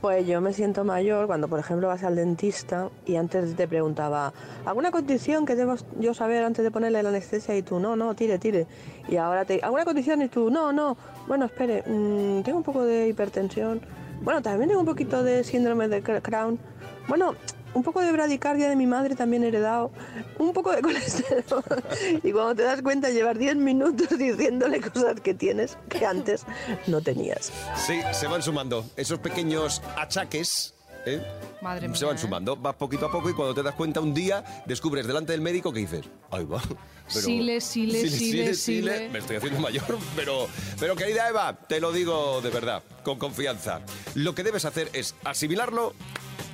Pues 0.00 0.26
yo 0.26 0.40
me 0.40 0.52
siento 0.52 0.84
mayor 0.84 1.26
cuando, 1.26 1.48
por 1.48 1.58
ejemplo, 1.58 1.88
vas 1.88 2.04
al 2.04 2.16
dentista 2.16 2.90
y 3.06 3.16
antes 3.16 3.56
te 3.56 3.66
preguntaba, 3.66 4.32
¿alguna 4.66 4.90
condición 4.90 5.46
que 5.46 5.56
debo 5.56 5.74
yo 5.98 6.12
saber 6.14 6.44
antes 6.44 6.62
de 6.64 6.70
ponerle 6.70 7.02
la 7.02 7.08
anestesia? 7.08 7.56
Y 7.56 7.62
tú, 7.62 7.80
no, 7.80 7.96
no, 7.96 8.14
tire, 8.14 8.38
tire. 8.38 8.66
Y 9.08 9.16
ahora 9.16 9.44
te, 9.46 9.58
¿alguna 9.62 9.84
condición? 9.84 10.20
Y 10.22 10.28
tú, 10.28 10.50
no, 10.50 10.70
no. 10.72 10.96
Bueno, 11.26 11.46
espere, 11.46 11.82
mm, 11.86 12.42
tengo 12.42 12.58
un 12.58 12.64
poco 12.64 12.84
de 12.84 13.08
hipertensión. 13.08 13.80
Bueno, 14.22 14.42
también 14.42 14.68
tengo 14.68 14.80
un 14.80 14.86
poquito 14.86 15.22
de 15.24 15.42
síndrome 15.42 15.88
de 15.88 16.04
Cr- 16.04 16.22
Crohn. 16.22 16.58
Bueno, 17.08 17.34
un 17.76 17.82
poco 17.82 18.00
de 18.00 18.10
bradicardia 18.10 18.70
de 18.70 18.76
mi 18.76 18.86
madre 18.86 19.14
también 19.14 19.44
heredado. 19.44 19.92
Un 20.38 20.52
poco 20.54 20.72
de 20.72 20.80
colesterol. 20.86 21.62
y 22.22 22.32
cuando 22.32 22.54
te 22.54 22.62
das 22.62 22.80
cuenta, 22.80 23.10
llevar 23.10 23.36
10 23.36 23.56
minutos 23.56 24.08
diciéndole 24.18 24.80
cosas 24.80 25.20
que 25.20 25.34
tienes 25.34 25.76
que 25.90 26.06
antes 26.06 26.44
no 26.86 27.02
tenías. 27.02 27.52
Sí, 27.76 28.00
se 28.12 28.26
van 28.28 28.42
sumando 28.42 28.86
esos 28.96 29.18
pequeños 29.18 29.82
achaques. 29.96 30.74
¿eh? 31.04 31.22
Madre 31.60 31.82
Se 31.82 31.88
mía, 31.92 32.06
van 32.06 32.16
¿eh? 32.16 32.18
sumando, 32.18 32.56
vas 32.56 32.74
poquito 32.76 33.06
a 33.06 33.12
poco 33.12 33.28
y 33.28 33.34
cuando 33.34 33.54
te 33.54 33.62
das 33.62 33.74
cuenta 33.74 34.00
un 34.00 34.14
día 34.14 34.42
descubres 34.64 35.06
delante 35.06 35.32
del 35.32 35.42
médico 35.42 35.70
que 35.72 35.80
dices, 35.80 36.06
ahí 36.30 36.44
va. 36.44 36.62
Sile, 37.08 37.60
sile, 37.60 38.08
sile, 38.08 38.54
sile. 38.54 39.08
Me 39.10 39.18
estoy 39.20 39.36
haciendo 39.36 39.60
mayor, 39.60 39.98
pero, 40.16 40.48
pero 40.80 40.96
querida 40.96 41.28
Eva, 41.28 41.56
te 41.68 41.78
lo 41.78 41.92
digo 41.92 42.40
de 42.40 42.50
verdad, 42.50 42.82
con 43.04 43.18
confianza. 43.18 43.82
Lo 44.14 44.34
que 44.34 44.42
debes 44.42 44.64
hacer 44.64 44.90
es 44.92 45.14
asimilarlo 45.24 45.92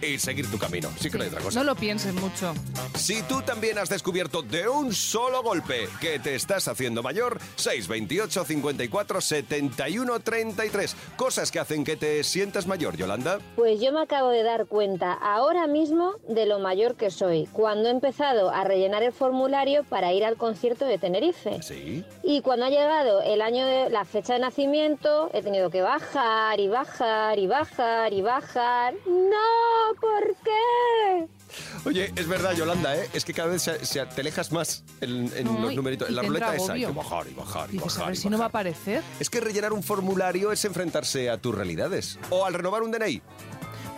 y 0.03 0.19
seguir 0.19 0.51
tu 0.51 0.59
camino. 0.59 0.91
Sí 0.99 1.11
que 1.11 1.19
no 1.19 1.25
hay 1.25 1.29
otra 1.31 1.41
cosa. 1.41 1.59
No 1.59 1.65
lo 1.65 1.75
pienses 1.75 2.13
mucho. 2.15 2.55
Si 2.95 3.23
tú 3.23 3.43
también 3.43 3.79
has 3.79 3.89
descubierto 3.89 4.43
de 4.43 4.69
un 4.69 4.93
solo 4.93 5.43
golpe 5.43 5.89
que 6.01 6.19
te 6.19 6.35
estás 6.35 6.69
haciendo 6.69 7.03
mayor, 7.03 7.39
628 7.57 8.45
54 8.45 9.21
71 9.21 10.21
33. 10.21 10.97
Cosas 11.17 11.51
que 11.51 11.59
hacen 11.61 11.85
que 11.85 11.97
te 11.97 12.25
sientas 12.25 12.67
mayor, 12.67 12.97
Yolanda. 12.97 13.39
Pues 13.57 13.81
yo 13.81 13.93
me 13.93 14.01
acabo 14.01 14.31
de 14.31 14.43
dar 14.43 14.67
cuenta 14.67 15.13
ahora 15.13 15.67
mismo 15.67 16.15
de 16.29 16.47
lo 16.47 16.59
mayor 16.59 16.97
que 16.97 17.11
soy, 17.11 17.49
cuando 17.53 17.89
he 17.89 17.93
empezado 17.93 18.51
a 18.51 18.65
rellenar 18.65 19.03
el 19.03 19.13
formulario 19.13 19.85
para 19.85 20.13
ir 20.13 20.25
al 20.25 20.37
concierto 20.37 20.85
de 20.85 20.99
Tenerife. 20.99 21.63
Sí. 21.63 22.05
Y 22.23 22.41
cuando 22.43 22.67
ha 22.67 22.71
llegado 22.71 23.23
el 23.23 23.41
año 23.41 23.67
de 23.67 23.91
la 23.91 24.05
fecha 24.05 24.35
de 24.35 24.41
nacimiento, 24.41 25.31
he 25.33 25.43
tenido 25.43 25.71
que 25.71 25.83
bajar 25.83 26.59
y 26.61 26.69
bajar 26.69 27.39
y 27.39 27.47
bajar 27.47 28.13
y 28.13 28.23
bajar. 28.23 28.95
¡No! 29.07 29.92
¿Por 30.01 30.37
qué? 30.45 31.27
Oye, 31.85 32.13
es 32.17 32.27
verdad, 32.29 32.53
Yolanda, 32.55 32.97
¿eh? 32.97 33.09
es 33.13 33.25
que 33.25 33.35
cada 33.35 33.49
vez 33.49 33.63
se, 33.63 33.85
se- 33.85 34.05
te 34.07 34.21
alejas 34.21 34.53
más 34.53 34.85
en, 35.01 35.31
en 35.37 35.45
No, 35.45 35.61
los 35.61 35.73
y- 35.73 35.77
numeritos. 35.77 36.09
En 36.09 36.15
y 36.15 36.17
la 36.17 36.23
ruleta 36.23 36.57
esa 36.57 36.73
hay 36.73 36.81
que 36.87 36.93
bajar 36.93 37.27
y 37.29 37.35
bajar 37.35 37.69
y 37.75 37.79
a 37.79 37.81
bajar. 37.83 38.07
ver 38.07 38.15
y 38.15 38.17
si 38.17 38.29
no 38.31 38.39
va 38.39 38.47
a 38.47 38.49
bajar. 38.49 38.67
aparecer. 38.69 39.03
Es 39.21 39.29
que 39.31 39.41
rellenar 39.41 39.73
un 39.73 39.83
formulario 39.83 40.51
es 40.53 40.65
enfrentarse 40.65 41.29
a 41.31 41.39
tus 41.39 41.55
realidades. 41.55 42.19
O 42.31 42.47
al 42.47 42.55
renovar 42.55 42.83
un 42.83 42.91
DNI. 42.91 43.21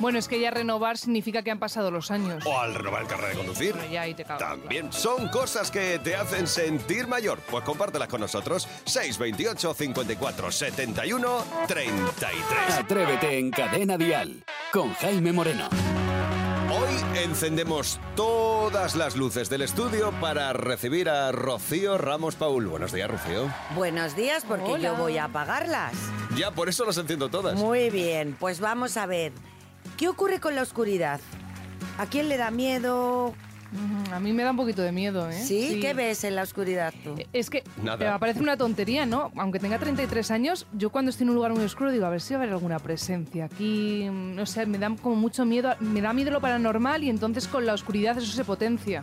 Bueno, 0.01 0.19
es 0.19 0.29
que 0.29 0.41
ya 0.41 0.51
renovar 0.51 0.99
significa 0.99 1.43
que 1.43 1.51
han 1.51 1.59
pasado 1.59 1.91
los 1.91 2.11
años. 2.11 2.45
O 2.47 2.59
al 2.59 2.75
renovar 2.75 3.03
el 3.03 3.09
carnet 3.09 3.31
de 3.31 3.37
conducir. 3.37 3.75
Pero 3.75 3.91
ya 3.91 4.03
ahí 4.03 4.15
te 4.15 4.25
cago. 4.25 4.39
También 4.39 4.93
son 4.93 5.29
cosas 5.29 5.71
que 5.71 5.99
te 5.99 6.17
hacen 6.17 6.47
sentir 6.47 7.07
mayor. 7.07 7.39
Pues 7.51 7.65
compártelas 7.65 8.09
con 8.09 8.21
nosotros. 8.21 8.69
628 8.85 9.75
54 9.75 10.53
71 10.53 11.45
33. 11.69 12.79
Atrévete 12.79 13.39
en 13.39 13.51
Cadena 13.51 13.97
Dial 13.97 14.45
con 14.73 14.93
Jaime 14.95 15.33
Moreno. 15.33 15.69
Hoy 16.71 17.21
encendemos 17.23 18.01
todas 18.17 18.97
las 18.97 19.15
luces 19.17 19.49
del 19.49 19.63
estudio 19.63 20.13
para 20.21 20.53
recibir 20.53 21.09
a 21.09 21.31
Rocío 21.31 21.99
Ramos 21.99 22.35
Paul. 22.35 22.67
Buenos 22.67 22.93
días, 22.93 23.09
Rocío. 23.09 23.49
Buenos 23.77 24.17
días, 24.17 24.45
porque 24.45 24.73
Hola. 24.73 24.89
yo 24.89 24.97
voy 24.97 25.19
a 25.19 25.25
apagarlas. 25.25 25.93
Ya, 26.37 26.51
por 26.51 26.69
eso 26.69 26.85
las 26.85 26.97
enciendo 26.99 27.29
todas. 27.29 27.55
Muy 27.55 27.91
bien, 27.91 28.37
pues 28.41 28.59
vamos 28.59 28.97
a 28.97 29.07
ver. 29.07 29.33
¿Qué 29.97 30.09
ocurre 30.09 30.41
con 30.41 30.55
la 30.55 30.63
oscuridad? 30.63 31.21
¿A 31.99 32.07
quién 32.07 32.29
le 32.29 32.37
da 32.37 32.51
miedo? 32.51 33.35
A 34.13 34.21
mí 34.21 34.33
me 34.33 34.45
da 34.45 34.53
un 34.53 34.57
poquito 34.57 34.83
de 34.83 34.93
miedo, 34.93 35.29
¿eh? 35.31 35.43
¿Sí? 35.43 35.79
¿Qué 35.81 35.95
ves 35.95 36.23
en 36.23 36.37
la 36.37 36.43
oscuridad 36.43 36.95
tú? 37.03 37.17
Es 37.33 37.51
que 37.51 37.65
Nada. 37.83 38.13
me 38.13 38.19
parece 38.21 38.39
una 38.41 38.57
tontería, 38.57 39.05
¿no? 39.05 39.33
Aunque 39.37 39.59
tenga 39.59 39.79
33 39.81 40.31
años, 40.31 40.67
yo 40.73 40.91
cuando 40.91 41.11
estoy 41.11 41.25
en 41.25 41.31
un 41.31 41.35
lugar 41.37 41.53
muy 41.55 41.65
oscuro 41.65 41.91
digo, 41.91 42.07
a 42.07 42.11
ver 42.11 42.21
si 42.21 42.35
va 42.35 42.41
a 42.41 42.43
haber 42.45 42.53
alguna 42.55 42.79
presencia 42.79 43.47
aquí. 43.47 44.09
mm, 44.09 44.37
No 44.37 44.47
sé, 44.47 44.67
me 44.67 44.79
da 44.79 44.95
como 45.03 45.17
mucho 45.17 45.45
miedo, 45.45 45.75
me 45.81 46.01
da 46.01 46.13
miedo 46.13 46.31
lo 46.31 46.41
paranormal 46.41 47.03
y 47.03 47.11
entonces 47.11 47.49
con 47.49 47.67
la 47.67 47.75
oscuridad 47.75 48.17
eso 48.17 48.31
se 48.33 48.45
potencia. 48.45 49.03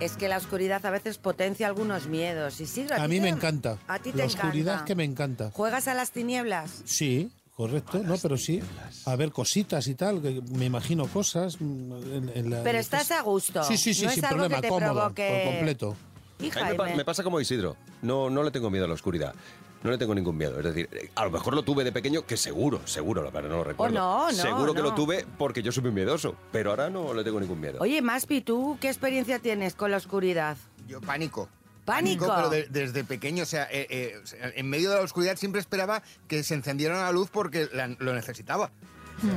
Es 0.00 0.16
que 0.16 0.28
la 0.28 0.36
oscuridad 0.36 0.84
a 0.84 0.90
veces 0.90 1.16
potencia 1.18 1.66
algunos 1.66 2.06
miedos. 2.06 2.60
Y 2.60 2.66
sí, 2.66 2.86
A 2.90 3.06
mí 3.08 3.16
te- 3.16 3.22
me 3.22 3.28
encanta. 3.30 3.78
A 3.88 3.98
ti 3.98 4.12
te 4.12 4.18
La 4.18 4.24
oscuridad 4.26 4.74
encanta. 4.74 4.84
que 4.84 4.94
me 4.94 5.04
encanta. 5.04 5.50
¿Juegas 5.52 5.88
a 5.88 5.94
las 5.94 6.10
tinieblas? 6.10 6.82
Sí, 6.84 7.30
correcto, 7.60 7.98
no, 8.02 8.16
pero 8.16 8.36
sí. 8.38 8.60
A 9.04 9.16
ver 9.16 9.32
cositas 9.32 9.86
y 9.86 9.94
tal, 9.94 10.22
que 10.22 10.40
me 10.52 10.64
imagino 10.64 11.06
cosas. 11.06 11.60
mm, 11.60 11.92
en- 12.14 12.32
en 12.34 12.50
la- 12.50 12.62
Pero 12.62 12.78
estás 12.78 13.10
a 13.10 13.20
gusto. 13.22 13.62
Sí, 13.64 13.76
sí, 13.76 13.92
sí, 13.92 14.04
no 14.04 14.10
sin 14.10 14.18
es 14.18 14.24
algo 14.24 14.38
problema, 14.38 14.56
que 14.56 14.62
te 14.62 14.68
cómodo, 14.68 14.94
provoque... 14.94 15.42
por 15.44 15.52
completo. 15.54 15.96
Y 16.38 16.50
A 16.58 16.64
mí 16.64 16.70
me, 16.70 16.74
pa- 16.74 16.96
me 16.96 17.04
pasa 17.04 17.22
como 17.22 17.38
Isidro. 17.40 17.76
No, 18.00 18.30
no 18.30 18.42
le 18.42 18.50
tengo 18.50 18.70
miedo 18.70 18.86
a 18.86 18.88
la 18.88 18.94
oscuridad. 18.94 19.34
No 19.82 19.90
le 19.90 19.98
tengo 19.98 20.14
ningún 20.14 20.36
miedo. 20.36 20.58
Es 20.58 20.64
decir, 20.64 20.88
eh, 20.92 21.10
a 21.14 21.24
lo 21.24 21.30
mejor 21.30 21.54
lo 21.54 21.62
tuve 21.62 21.84
de 21.84 21.92
pequeño, 21.92 22.24
que 22.26 22.36
seguro, 22.36 22.80
seguro, 22.86 23.28
pero 23.32 23.48
no 23.48 23.56
lo 23.58 23.64
recuerdo. 23.64 23.94
no, 23.94 24.26
no, 24.26 24.32
Seguro 24.32 24.72
que 24.74 24.82
lo 24.82 24.94
tuve 24.94 25.26
porque 25.38 25.62
yo 25.62 25.70
soy 25.72 25.82
muy 25.84 25.92
miedoso. 25.92 26.34
Pero 26.52 26.70
ahora 26.70 26.88
no 26.90 27.12
le 27.14 27.24
tengo 27.24 27.40
ningún 27.40 27.60
miedo. 27.60 27.78
Oye, 27.80 28.00
Maspi, 28.02 28.40
¿tú 28.40 28.78
qué 28.80 28.88
experiencia 28.88 29.38
tienes 29.38 29.74
con 29.74 29.90
la 29.90 29.98
oscuridad? 29.98 30.56
Yo 30.86 31.00
pánico. 31.00 31.48
¿Pánico? 31.84 32.30
pero 32.34 32.48
de- 32.50 32.66
desde 32.68 33.04
pequeño, 33.04 33.42
o 33.42 33.46
sea, 33.46 33.64
eh, 33.70 33.86
eh, 33.90 34.52
en 34.56 34.68
medio 34.68 34.90
de 34.90 34.96
la 34.96 35.02
oscuridad 35.02 35.36
siempre 35.36 35.60
esperaba 35.60 36.02
que 36.28 36.42
se 36.44 36.54
encendiera 36.54 37.02
la 37.02 37.12
luz 37.12 37.30
porque 37.30 37.68
la- 37.72 37.88
lo 37.98 38.14
necesitaba. 38.14 38.70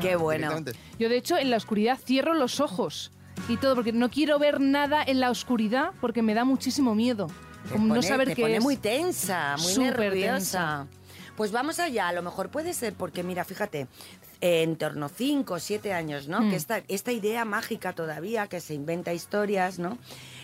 Qué 0.02 0.16
bueno. 0.16 0.50
Yo 1.00 1.10
de 1.10 1.18
hecho 1.18 1.38
en 1.38 1.50
la 1.50 1.58
oscuridad 1.58 2.00
cierro 2.04 2.34
los 2.34 2.60
ojos 2.60 3.12
y 3.50 3.58
todo 3.58 3.76
porque 3.76 3.92
no 3.92 4.10
quiero 4.10 4.40
ver 4.40 4.62
nada 4.62 5.04
en 5.04 5.20
la 5.20 5.30
oscuridad 5.30 5.92
porque 6.00 6.22
me 6.22 6.34
da 6.34 6.46
muchísimo 6.46 6.96
miedo. 6.96 7.28
Te 7.70 7.78
no 7.80 7.88
pone- 7.96 8.04
saber 8.08 8.28
te 8.30 8.36
qué 8.36 8.42
pone 8.44 8.58
es. 8.58 8.64
muy 8.64 8.78
tensa, 8.78 9.56
muy 9.58 9.74
Súper 9.74 10.00
nerviosa. 10.00 10.88
Pues 11.36 11.52
vamos 11.52 11.80
allá, 11.80 12.10
a 12.10 12.14
lo 12.14 12.22
mejor 12.22 12.50
puede 12.50 12.74
ser 12.76 12.94
porque, 12.94 13.24
mira, 13.24 13.44
fíjate, 13.44 13.88
en 14.40 14.76
torno 14.76 15.08
a 15.08 15.10
5 15.10 15.56
o 15.56 15.60
7 15.60 15.92
años, 15.92 16.28
¿no? 16.28 16.42
Mm. 16.42 16.50
Que 16.52 16.56
esta, 16.58 16.84
esta 16.88 17.12
idea 17.12 17.44
mágica 17.44 17.94
todavía, 17.94 18.48
que 18.48 18.60
se 18.62 18.74
inventa 18.76 19.14
historias, 19.14 19.80
¿no? 19.80 19.98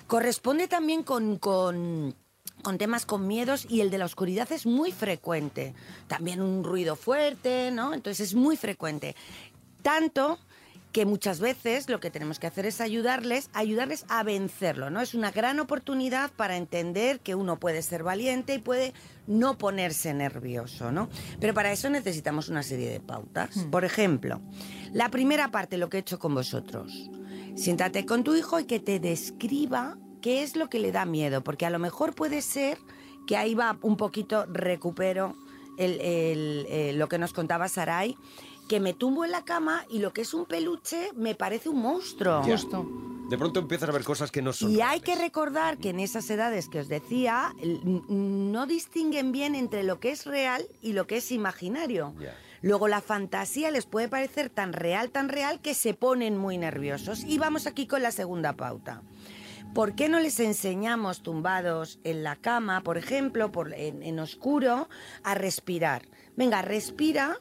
Corresponde 0.10 0.68
también 0.68 1.04
con, 1.04 1.38
con, 1.38 2.16
con 2.64 2.80
temas 2.80 3.06
con 3.06 3.28
miedos 3.28 3.68
y 3.70 3.82
el 3.82 3.92
de 3.92 4.00
la 4.00 4.06
oscuridad 4.06 4.52
es 4.52 4.66
muy 4.66 4.92
frecuente. 4.92 5.76
También 6.08 6.42
un 6.42 6.64
ruido 6.64 6.96
fuerte, 6.96 7.70
¿no? 7.70 7.94
Entonces 7.94 8.30
es 8.30 8.34
muy 8.34 8.58
frecuente. 8.58 9.16
Tanto 9.84 10.40
que 10.92 11.06
muchas 11.06 11.40
veces 11.40 11.90
lo 11.90 12.00
que 12.00 12.10
tenemos 12.10 12.40
que 12.40 12.48
hacer 12.48 12.66
es 12.66 12.82
ayudarles, 12.82 13.52
ayudarles 13.54 14.06
a 14.10 14.24
vencerlo, 14.24 14.90
¿no? 14.90 15.00
Es 15.00 15.14
una 15.14 15.30
gran 15.30 15.60
oportunidad 15.60 16.32
para 16.32 16.58
entender 16.58 17.20
que 17.20 17.36
uno 17.36 17.60
puede 17.60 17.84
ser 17.84 18.02
valiente 18.02 18.56
y 18.56 18.58
puede 18.58 18.96
no 19.28 19.60
ponerse 19.60 20.16
nervioso, 20.16 20.92
¿no? 20.92 21.08
Pero 21.40 21.54
para 21.54 21.72
eso 21.72 21.88
necesitamos 21.92 22.50
una 22.50 22.64
serie 22.64 22.90
de 22.90 23.00
pautas. 23.00 23.64
Por 23.70 23.86
ejemplo, 23.86 24.42
la 24.92 25.10
primera 25.12 25.52
parte, 25.52 25.78
lo 25.78 25.88
que 25.88 25.98
he 25.98 26.00
hecho 26.00 26.18
con 26.18 26.34
vosotros. 26.34 27.12
Siéntate 27.56 28.06
con 28.06 28.24
tu 28.24 28.36
hijo 28.36 28.60
y 28.60 28.66
que 28.66 28.80
te 28.80 29.00
describa 29.00 29.98
qué 30.22 30.44
es 30.44 30.56
lo 30.56 30.70
que 30.70 30.80
le 30.80 30.92
da 30.92 31.06
miedo, 31.06 31.44
porque 31.44 31.66
a 31.66 31.70
lo 31.70 31.80
mejor 31.80 32.14
puede 32.16 32.42
ser 32.42 32.78
que 33.28 33.38
ahí 33.38 33.54
va 33.56 33.78
un 33.82 33.96
poquito, 33.98 34.46
recupero 34.48 35.36
el- 35.78 36.00
el- 36.02 36.66
eh, 36.70 36.94
lo 36.94 37.08
que 37.08 37.18
nos 37.18 37.32
contaba 37.34 37.68
Sarai, 37.70 38.18
que 38.68 38.80
me 38.80 38.94
tumbo 38.94 39.24
en 39.26 39.32
la 39.32 39.44
cama 39.46 39.86
y 39.90 40.00
lo 40.00 40.14
que 40.14 40.22
es 40.22 40.34
un 40.34 40.46
peluche 40.46 41.10
me 41.16 41.36
parece 41.36 41.70
un 41.70 41.82
monstruo. 41.82 42.42
Ya. 42.46 42.58
De 43.30 43.38
pronto 43.38 43.60
empiezas 43.60 43.88
a 43.90 43.92
ver 43.92 44.04
cosas 44.04 44.32
que 44.32 44.42
no 44.42 44.52
son. 44.54 44.72
Y 44.72 44.82
hay 44.82 45.02
que 45.02 45.16
recordar 45.16 45.78
que 45.78 45.90
en 45.90 46.00
esas 46.00 46.28
edades 46.32 46.68
que 46.68 46.80
os 46.80 46.88
decía, 46.88 47.54
no 48.10 48.66
distinguen 48.66 49.32
bien 49.32 49.54
entre 49.56 49.84
lo 49.84 50.00
que 50.00 50.12
es 50.12 50.26
real 50.26 50.66
y 50.82 50.94
lo 50.94 51.06
que 51.08 51.18
es 51.18 51.32
imaginario. 51.32 52.14
Luego 52.62 52.88
la 52.88 53.02
fantasía 53.02 53.72
les 53.72 53.86
puede 53.86 54.10
parecer 54.10 54.50
tan 54.50 54.74
real, 54.74 55.12
tan 55.12 55.30
real, 55.30 55.62
que 55.62 55.74
se 55.74 55.94
ponen 55.94 56.38
muy 56.38 56.58
nerviosos. 56.58 57.24
Y 57.24 57.38
vamos 57.38 57.68
aquí 57.68 57.88
con 57.88 58.02
la 58.02 58.12
segunda 58.12 58.54
pauta. 58.54 59.02
¿Por 59.74 59.94
qué 59.96 60.10
no 60.10 60.20
les 60.20 60.40
enseñamos 60.40 61.22
tumbados 61.22 62.00
en 62.04 62.24
la 62.24 62.36
cama, 62.36 62.82
por 62.82 62.98
ejemplo, 62.98 63.52
por, 63.52 63.74
en, 63.74 64.02
en 64.02 64.20
oscuro, 64.20 64.90
a 65.24 65.36
respirar? 65.36 66.08
Venga, 66.36 66.62
respira 66.62 67.40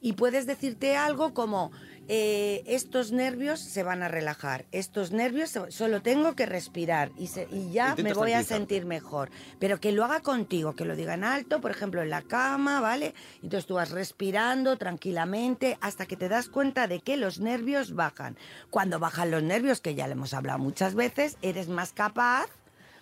y 0.00 0.12
puedes 0.12 0.46
decirte 0.46 0.96
algo 0.96 1.32
como, 1.32 1.72
eh, 2.12 2.64
estos 2.66 3.12
nervios 3.12 3.60
se 3.60 3.84
van 3.84 4.02
a 4.02 4.08
relajar, 4.08 4.64
estos 4.72 5.12
nervios 5.12 5.56
solo 5.68 6.02
tengo 6.02 6.34
que 6.34 6.44
respirar 6.44 7.12
y, 7.16 7.28
se- 7.28 7.46
y 7.52 7.70
ya 7.70 7.90
Intenta 7.90 8.02
me 8.02 8.14
voy 8.14 8.32
a 8.32 8.42
sentir 8.42 8.84
mejor. 8.84 9.30
Pero 9.60 9.78
que 9.78 9.92
lo 9.92 10.04
haga 10.04 10.18
contigo, 10.18 10.74
que 10.74 10.84
lo 10.84 10.96
diga 10.96 11.14
en 11.14 11.22
alto, 11.22 11.60
por 11.60 11.70
ejemplo, 11.70 12.02
en 12.02 12.10
la 12.10 12.22
cama, 12.22 12.80
¿vale? 12.80 13.14
Entonces 13.44 13.66
tú 13.66 13.74
vas 13.74 13.92
respirando 13.92 14.76
tranquilamente 14.76 15.78
hasta 15.80 16.04
que 16.06 16.16
te 16.16 16.28
das 16.28 16.48
cuenta 16.48 16.88
de 16.88 16.98
que 16.98 17.16
los 17.16 17.38
nervios 17.38 17.94
bajan. 17.94 18.36
Cuando 18.70 18.98
bajan 18.98 19.30
los 19.30 19.44
nervios, 19.44 19.80
que 19.80 19.94
ya 19.94 20.08
le 20.08 20.14
hemos 20.14 20.34
hablado 20.34 20.58
muchas 20.58 20.96
veces, 20.96 21.36
eres 21.42 21.68
más 21.68 21.92
capaz 21.92 22.46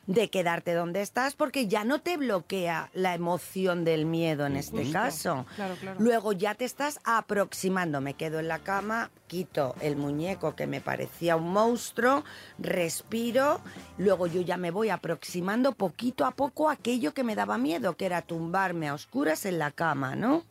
de 0.09 0.31
quedarte 0.31 0.73
donde 0.73 1.03
estás 1.03 1.35
porque 1.35 1.69
ya 1.69 1.85
no 1.85 2.01
te 2.01 2.17
bloquea 2.17 2.91
la 2.95 3.15
emoción 3.15 3.85
del 3.85 4.07
miedo 4.07 4.47
en 4.47 4.57
este 4.57 4.91
caso. 4.91 5.45
Claro, 5.55 5.77
claro. 5.79 6.01
Luego 6.01 6.33
ya 6.33 6.55
te 6.55 6.65
estás 6.65 6.99
aproximando. 7.05 8.01
Me 8.01 8.15
quedo 8.15 8.41
en 8.41 8.49
la 8.49 8.59
cama, 8.59 9.11
quito 9.27 9.77
el 9.83 9.97
muñeco 9.97 10.57
que 10.57 10.67
me 10.67 10.81
parecía 10.81 11.37
un 11.37 11.53
monstruo, 11.53 12.25
respiro, 12.59 13.61
luego 13.99 14.27
yo 14.27 14.41
ya 14.41 14.57
me 14.57 14.71
voy 14.71 14.89
aproximando 14.89 15.73
poquito 15.73 16.25
a 16.25 16.31
poco 16.31 16.71
a 16.71 16.73
aquello 16.73 17.13
que 17.13 17.23
me 17.23 17.37
daba 17.37 17.59
miedo, 17.59 17.95
que 17.99 18.07
era 18.07 18.23
tumbarme 18.23 18.89
a 18.89 18.95
oscuras 18.95 19.45
en 19.45 19.59
la 19.59 19.73
cama, 19.73 20.17
¿no? 20.17 20.43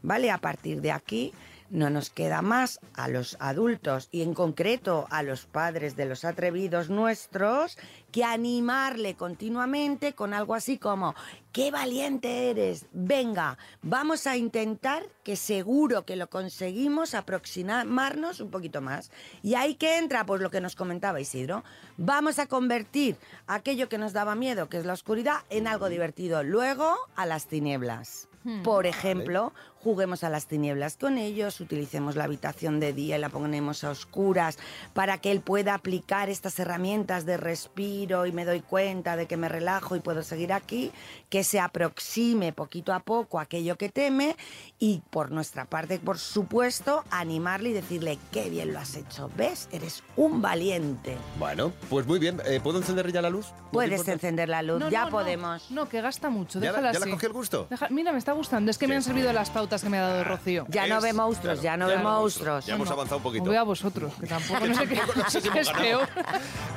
Vale, 0.00 0.30
a 0.30 0.38
partir 0.38 0.80
de 0.80 0.90
aquí 0.90 1.34
no 1.72 1.88
nos 1.88 2.10
queda 2.10 2.42
más 2.42 2.80
a 2.94 3.08
los 3.08 3.36
adultos 3.40 4.08
y 4.12 4.22
en 4.22 4.34
concreto 4.34 5.06
a 5.10 5.22
los 5.22 5.46
padres 5.46 5.96
de 5.96 6.04
los 6.04 6.24
atrevidos 6.24 6.90
nuestros 6.90 7.78
que 8.12 8.24
animarle 8.24 9.14
continuamente 9.14 10.12
con 10.12 10.34
algo 10.34 10.54
así 10.54 10.76
como, 10.76 11.14
qué 11.50 11.70
valiente 11.70 12.50
eres, 12.50 12.86
venga, 12.92 13.56
vamos 13.80 14.26
a 14.26 14.36
intentar 14.36 15.08
que 15.24 15.34
seguro 15.34 16.04
que 16.04 16.16
lo 16.16 16.28
conseguimos 16.28 17.14
aproximarnos 17.14 18.40
un 18.40 18.50
poquito 18.50 18.82
más. 18.82 19.10
Y 19.42 19.54
ahí 19.54 19.74
que 19.76 19.96
entra, 19.96 20.26
pues 20.26 20.42
lo 20.42 20.50
que 20.50 20.60
nos 20.60 20.76
comentaba 20.76 21.22
Isidro, 21.22 21.64
vamos 21.96 22.38
a 22.38 22.46
convertir 22.46 23.16
aquello 23.46 23.88
que 23.88 23.96
nos 23.96 24.12
daba 24.12 24.34
miedo, 24.34 24.68
que 24.68 24.76
es 24.76 24.84
la 24.84 24.92
oscuridad, 24.92 25.38
en 25.48 25.66
algo 25.66 25.88
divertido. 25.88 26.42
Luego, 26.42 26.94
a 27.16 27.24
las 27.24 27.46
tinieblas. 27.46 28.28
Hmm. 28.44 28.62
Por 28.62 28.86
ejemplo, 28.86 29.52
juguemos 29.82 30.22
a 30.24 30.30
las 30.30 30.46
tinieblas 30.46 30.96
con 30.96 31.18
ellos, 31.18 31.60
utilicemos 31.60 32.14
la 32.14 32.24
habitación 32.24 32.78
de 32.78 32.92
día 32.92 33.16
y 33.16 33.20
la 33.20 33.28
ponemos 33.30 33.82
a 33.84 33.90
oscuras 33.90 34.58
para 34.94 35.18
que 35.18 35.32
él 35.32 35.40
pueda 35.40 35.74
aplicar 35.74 36.28
estas 36.30 36.58
herramientas 36.58 37.26
de 37.26 37.36
respiro 37.36 38.26
y 38.26 38.32
me 38.32 38.44
doy 38.44 38.60
cuenta 38.60 39.16
de 39.16 39.26
que 39.26 39.36
me 39.36 39.48
relajo 39.48 39.96
y 39.96 40.00
puedo 40.00 40.22
seguir 40.22 40.52
aquí, 40.52 40.92
que 41.28 41.42
se 41.42 41.58
aproxime 41.58 42.52
poquito 42.52 42.92
a 42.92 43.00
poco 43.00 43.38
a 43.38 43.42
aquello 43.42 43.76
que 43.76 43.88
teme 43.88 44.36
y 44.78 45.02
por 45.10 45.30
nuestra 45.32 45.64
parte, 45.64 45.98
por 45.98 46.18
supuesto, 46.18 47.04
animarle 47.10 47.70
y 47.70 47.72
decirle, 47.72 48.18
qué 48.30 48.50
bien 48.50 48.72
lo 48.72 48.78
has 48.78 48.94
hecho, 48.96 49.30
¿ves? 49.36 49.68
Eres 49.72 50.02
un 50.16 50.40
valiente. 50.42 51.16
Bueno, 51.38 51.72
pues 51.90 52.06
muy 52.06 52.18
bien. 52.18 52.40
Eh, 52.46 52.60
¿Puedo 52.62 52.78
encender 52.78 53.10
ya 53.12 53.22
la 53.22 53.30
luz? 53.30 53.46
¿No 53.64 53.70
Puedes 53.72 54.06
encender 54.06 54.48
la 54.48 54.62
luz, 54.62 54.78
No, 54.78 54.90
ya 54.90 55.00
no, 55.00 55.06
no. 55.06 55.10
podemos. 55.12 55.70
No, 55.70 55.88
que 55.88 56.00
gasta 56.00 56.28
mucho, 56.30 56.60
¿Ya 56.60 56.66
la- 56.66 56.70
déjala 56.72 56.92
ya 56.92 56.98
la 57.00 57.04
así. 57.06 57.12
cogió 57.14 57.26
el 57.28 57.32
gusto? 57.34 57.66
Deja- 57.70 57.88
mira, 57.90 58.12
me 58.12 58.18
está 58.18 58.32
gustando, 58.32 58.70
es 58.70 58.78
que 58.78 58.86
me 58.86 58.94
han 58.96 59.02
servido 59.02 59.32
las 59.32 59.50
pautas 59.50 59.71
que 59.80 59.88
me 59.88 59.98
ha 59.98 60.02
dado 60.08 60.24
Rocío. 60.24 60.66
Ya 60.68 60.86
no 60.86 61.00
ve 61.00 61.12
monstruos, 61.12 61.62
ya 61.62 61.76
no 61.76 61.86
ve 61.86 61.96
monstruos. 61.98 62.66
Ya 62.66 62.74
hemos 62.74 62.90
avanzado 62.90 63.16
un 63.18 63.22
poquito. 63.22 63.44
Veo 63.48 63.60
a 63.60 63.64
vosotros, 63.64 64.12
que 64.20 64.26
tampoco 64.26 64.66
no 64.66 64.74
sé 64.74 64.86
qué 64.86 64.96
Tampoco 64.96 65.20
no 65.20 65.30
sé 65.30 65.40
si 65.42 65.48
hemos 65.48 65.60
es 65.60 65.70
peor. 65.70 66.08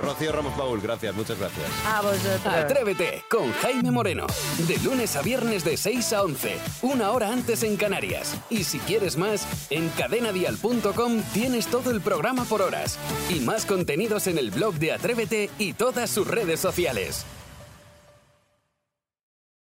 Rocío 0.02 0.32
Ramos 0.32 0.54
Paul, 0.54 0.80
gracias, 0.82 1.14
muchas 1.16 1.38
gracias. 1.38 1.66
A 1.86 2.02
vosotros. 2.02 2.54
Atrévete 2.54 3.24
con 3.30 3.52
Jaime 3.54 3.92
Moreno. 3.92 4.28
De 4.68 4.78
lunes 4.78 5.16
a 5.16 5.22
viernes 5.22 5.66
de 5.66 5.76
6 5.76 6.14
a 6.14 6.24
11, 6.24 6.58
una 6.84 7.12
hora 7.12 7.32
antes 7.32 7.64
en 7.64 7.76
Canarias. 7.76 8.36
Y 8.50 8.64
si 8.64 8.80
quieres 8.80 9.18
más, 9.18 9.68
en 9.70 9.90
cadenadial.com 9.90 11.22
tienes 11.34 11.68
todo 11.68 11.92
el 11.92 12.02
programa 12.02 12.46
por 12.46 12.62
horas. 12.62 12.98
Y 13.30 13.40
más 13.40 13.66
contenidos 13.66 14.28
en 14.28 14.38
el 14.38 14.52
blog 14.52 14.76
de 14.76 14.94
Atrévete 14.94 15.50
y 15.58 15.74
todas 15.74 16.10
sus 16.10 16.28
redes 16.28 16.60
sociales. 16.60 17.26